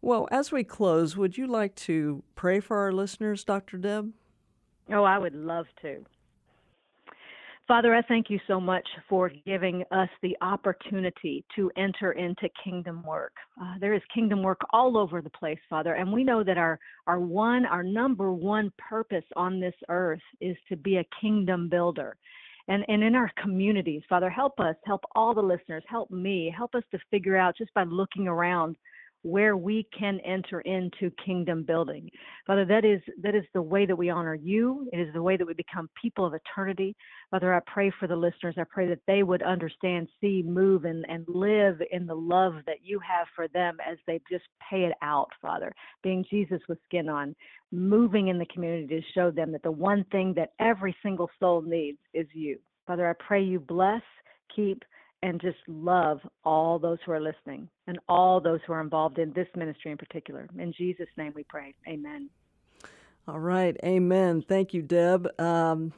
Well, 0.00 0.28
as 0.30 0.52
we 0.52 0.64
close, 0.64 1.16
would 1.16 1.38
you 1.38 1.46
like 1.46 1.74
to 1.76 2.22
pray 2.34 2.60
for 2.60 2.76
our 2.76 2.92
listeners, 2.92 3.42
Dr. 3.42 3.78
Deb? 3.78 4.12
Oh, 4.92 5.04
I 5.04 5.18
would 5.18 5.34
love 5.34 5.66
to. 5.82 6.04
Father, 7.66 7.94
I 7.94 8.02
thank 8.02 8.28
you 8.28 8.38
so 8.46 8.60
much 8.60 8.86
for 9.08 9.30
giving 9.46 9.84
us 9.90 10.10
the 10.20 10.36
opportunity 10.42 11.42
to 11.56 11.70
enter 11.78 12.12
into 12.12 12.50
kingdom 12.62 13.02
work. 13.02 13.32
Uh, 13.58 13.76
there 13.80 13.94
is 13.94 14.02
kingdom 14.14 14.42
work 14.42 14.60
all 14.70 14.98
over 14.98 15.22
the 15.22 15.30
place, 15.30 15.58
Father, 15.70 15.94
and 15.94 16.12
we 16.12 16.24
know 16.24 16.44
that 16.44 16.58
our, 16.58 16.78
our 17.06 17.18
one, 17.18 17.64
our 17.64 17.82
number 17.82 18.30
one 18.30 18.70
purpose 18.76 19.24
on 19.34 19.60
this 19.60 19.74
earth 19.88 20.20
is 20.42 20.58
to 20.68 20.76
be 20.76 20.98
a 20.98 21.04
kingdom 21.22 21.70
builder 21.70 22.18
and, 22.68 22.84
and 22.88 23.02
in 23.02 23.14
our 23.14 23.30
communities. 23.40 24.02
Father, 24.08 24.30
help 24.30 24.58
us, 24.58 24.76
help 24.84 25.02
all 25.14 25.34
the 25.34 25.42
listeners, 25.42 25.84
help 25.88 26.10
me, 26.10 26.52
help 26.56 26.74
us 26.74 26.82
to 26.90 26.98
figure 27.10 27.36
out 27.36 27.56
just 27.56 27.72
by 27.74 27.84
looking 27.84 28.26
around 28.26 28.76
where 29.24 29.56
we 29.56 29.88
can 29.98 30.20
enter 30.20 30.60
into 30.60 31.10
kingdom 31.24 31.62
building. 31.62 32.10
Father, 32.46 32.66
that 32.66 32.84
is 32.84 33.00
that 33.22 33.34
is 33.34 33.44
the 33.54 33.62
way 33.62 33.86
that 33.86 33.96
we 33.96 34.10
honor 34.10 34.34
you. 34.34 34.86
It 34.92 35.00
is 35.00 35.12
the 35.14 35.22
way 35.22 35.38
that 35.38 35.46
we 35.46 35.54
become 35.54 35.88
people 36.00 36.26
of 36.26 36.34
eternity. 36.34 36.94
Father, 37.30 37.54
I 37.54 37.60
pray 37.66 37.90
for 37.98 38.06
the 38.06 38.14
listeners. 38.14 38.54
I 38.58 38.64
pray 38.64 38.86
that 38.86 39.00
they 39.06 39.22
would 39.22 39.42
understand, 39.42 40.08
see, 40.20 40.42
move, 40.46 40.84
and, 40.84 41.06
and 41.08 41.24
live 41.26 41.80
in 41.90 42.06
the 42.06 42.14
love 42.14 42.56
that 42.66 42.84
you 42.84 43.00
have 43.00 43.26
for 43.34 43.48
them 43.48 43.78
as 43.90 43.96
they 44.06 44.20
just 44.30 44.44
pay 44.70 44.84
it 44.84 44.92
out, 45.00 45.30
Father. 45.40 45.74
Being 46.02 46.26
Jesus 46.28 46.60
with 46.68 46.78
skin 46.84 47.08
on, 47.08 47.34
moving 47.72 48.28
in 48.28 48.38
the 48.38 48.46
community 48.46 48.86
to 48.88 49.02
show 49.14 49.30
them 49.30 49.52
that 49.52 49.62
the 49.62 49.70
one 49.70 50.04
thing 50.12 50.34
that 50.36 50.52
every 50.60 50.94
single 51.02 51.30
soul 51.40 51.62
needs 51.62 51.98
is 52.12 52.26
you. 52.34 52.58
Father, 52.86 53.08
I 53.08 53.14
pray 53.26 53.42
you 53.42 53.58
bless, 53.58 54.02
keep, 54.54 54.84
and 55.24 55.40
just 55.40 55.56
love 55.66 56.20
all 56.44 56.78
those 56.78 56.98
who 57.06 57.12
are 57.12 57.20
listening 57.20 57.66
and 57.86 57.98
all 58.10 58.42
those 58.42 58.60
who 58.66 58.74
are 58.74 58.80
involved 58.82 59.18
in 59.18 59.32
this 59.32 59.48
ministry 59.56 59.90
in 59.90 59.96
particular. 59.96 60.46
In 60.58 60.70
Jesus' 60.70 61.08
name 61.16 61.32
we 61.34 61.44
pray. 61.44 61.74
Amen. 61.88 62.28
All 63.26 63.40
right. 63.40 63.74
Amen. 63.82 64.44
Thank 64.46 64.74
you, 64.74 64.82
Deb. 64.82 65.26
Um, 65.40 65.94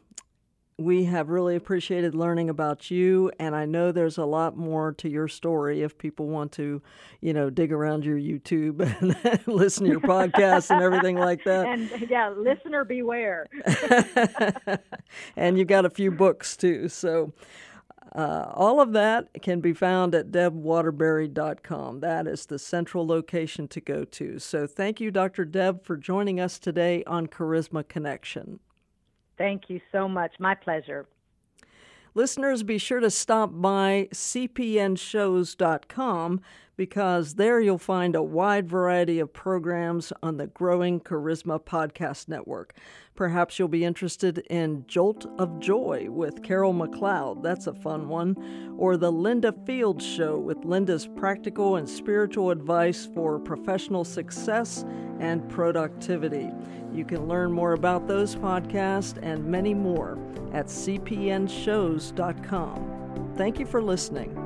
we 0.79 1.05
have 1.05 1.29
really 1.29 1.57
appreciated 1.57 2.15
learning 2.15 2.51
about 2.51 2.89
you, 2.89 3.33
and 3.41 3.57
I 3.57 3.65
know 3.65 3.91
there's 3.91 4.19
a 4.19 4.25
lot 4.25 4.57
more 4.57 4.93
to 4.99 5.09
your 5.09 5.27
story 5.27 5.83
if 5.83 5.99
people 5.99 6.29
want 6.29 6.53
to, 6.53 6.81
you 7.21 7.33
know, 7.33 7.51
dig 7.51 7.73
around 7.73 8.05
your 8.05 8.19
YouTube 8.19 8.81
and 9.01 9.49
listen 9.49 9.87
to 9.87 9.91
your 9.91 10.01
podcast 10.01 10.71
and 10.71 10.83
everything 10.83 11.17
like 11.17 11.43
that. 11.45 11.67
And 11.67 11.91
yeah, 12.09 12.29
listener 12.29 12.85
beware. 12.85 13.49
and 15.37 15.59
you've 15.59 15.67
got 15.67 15.85
a 15.85 15.91
few 15.91 16.13
books 16.13 16.57
too. 16.57 16.89
So 16.89 17.33
uh, 18.17 18.51
all 18.55 18.81
of 18.81 18.93
that 18.93 19.29
can 19.43 19.61
be 19.61 19.75
found 19.75 20.15
at 20.15 20.33
debwaterbury.com. 20.33 22.01
That 22.01 22.27
is 22.27 22.47
the 22.47 22.59
central 22.59 23.07
location 23.07 23.69
to 23.69 23.79
go 23.81 24.05
to. 24.05 24.39
So 24.39 24.67
thank 24.67 25.03
you, 25.03 25.11
Dr. 25.11 25.45
Deb, 25.45 25.85
for 25.85 25.99
joining 25.99 26.41
us 26.41 26.59
today 26.59 27.05
on 27.07 27.27
Charisma 27.27 27.87
Connection. 27.87 28.59
Thank 29.37 29.69
you 29.69 29.83
so 29.93 30.09
much. 30.09 30.33
My 30.39 30.55
pleasure. 30.55 31.07
Listeners, 32.15 32.63
be 32.63 32.79
sure 32.79 33.01
to 33.01 33.11
stop 33.11 33.51
by 33.53 34.09
cpnshows.com 34.15 36.41
because 36.77 37.35
there 37.35 37.61
you'll 37.61 37.79
find 37.79 38.15
a 38.15 38.23
wide 38.23 38.69
variety 38.69 39.19
of 39.19 39.33
programs 39.33 40.13
on 40.23 40.37
the 40.37 40.47
growing 40.47 41.01
Charisma 41.01 41.59
Podcast 41.63 42.29
Network. 42.29 42.75
Perhaps 43.15 43.59
you'll 43.59 43.69
be 43.69 43.85
interested 43.85 44.39
in 44.51 44.85
Jolt 44.87 45.25
of 45.39 45.59
Joy 45.59 46.09
with 46.11 46.43
Carol 46.43 46.75
McLeod. 46.75 47.43
That's 47.43 47.67
a 47.67 47.73
fun 47.73 48.09
one. 48.09 48.75
Or 48.77 48.99
The 48.99 49.11
Linda 49.11 49.55
Fields 49.65 50.05
Show 50.05 50.39
with 50.39 50.67
Linda's 50.67 51.07
practical 51.07 51.77
and 51.77 51.89
spiritual 51.89 52.51
advice 52.51 53.09
for 53.15 53.39
professional 53.39 54.05
success 54.05 54.85
and 55.19 55.49
productivity. 55.49 56.51
You 56.93 57.07
can 57.07 57.27
learn 57.27 57.53
more 57.53 57.73
about 57.73 58.07
those 58.07 58.37
podcasts 58.37 59.19
and 59.23 59.47
many 59.47 59.73
more 59.73 60.19
at 60.53 60.67
cpnshows.com. 60.67 63.33
Thank 63.37 63.59
you 63.59 63.67
for 63.67 63.83
listening. 63.83 64.46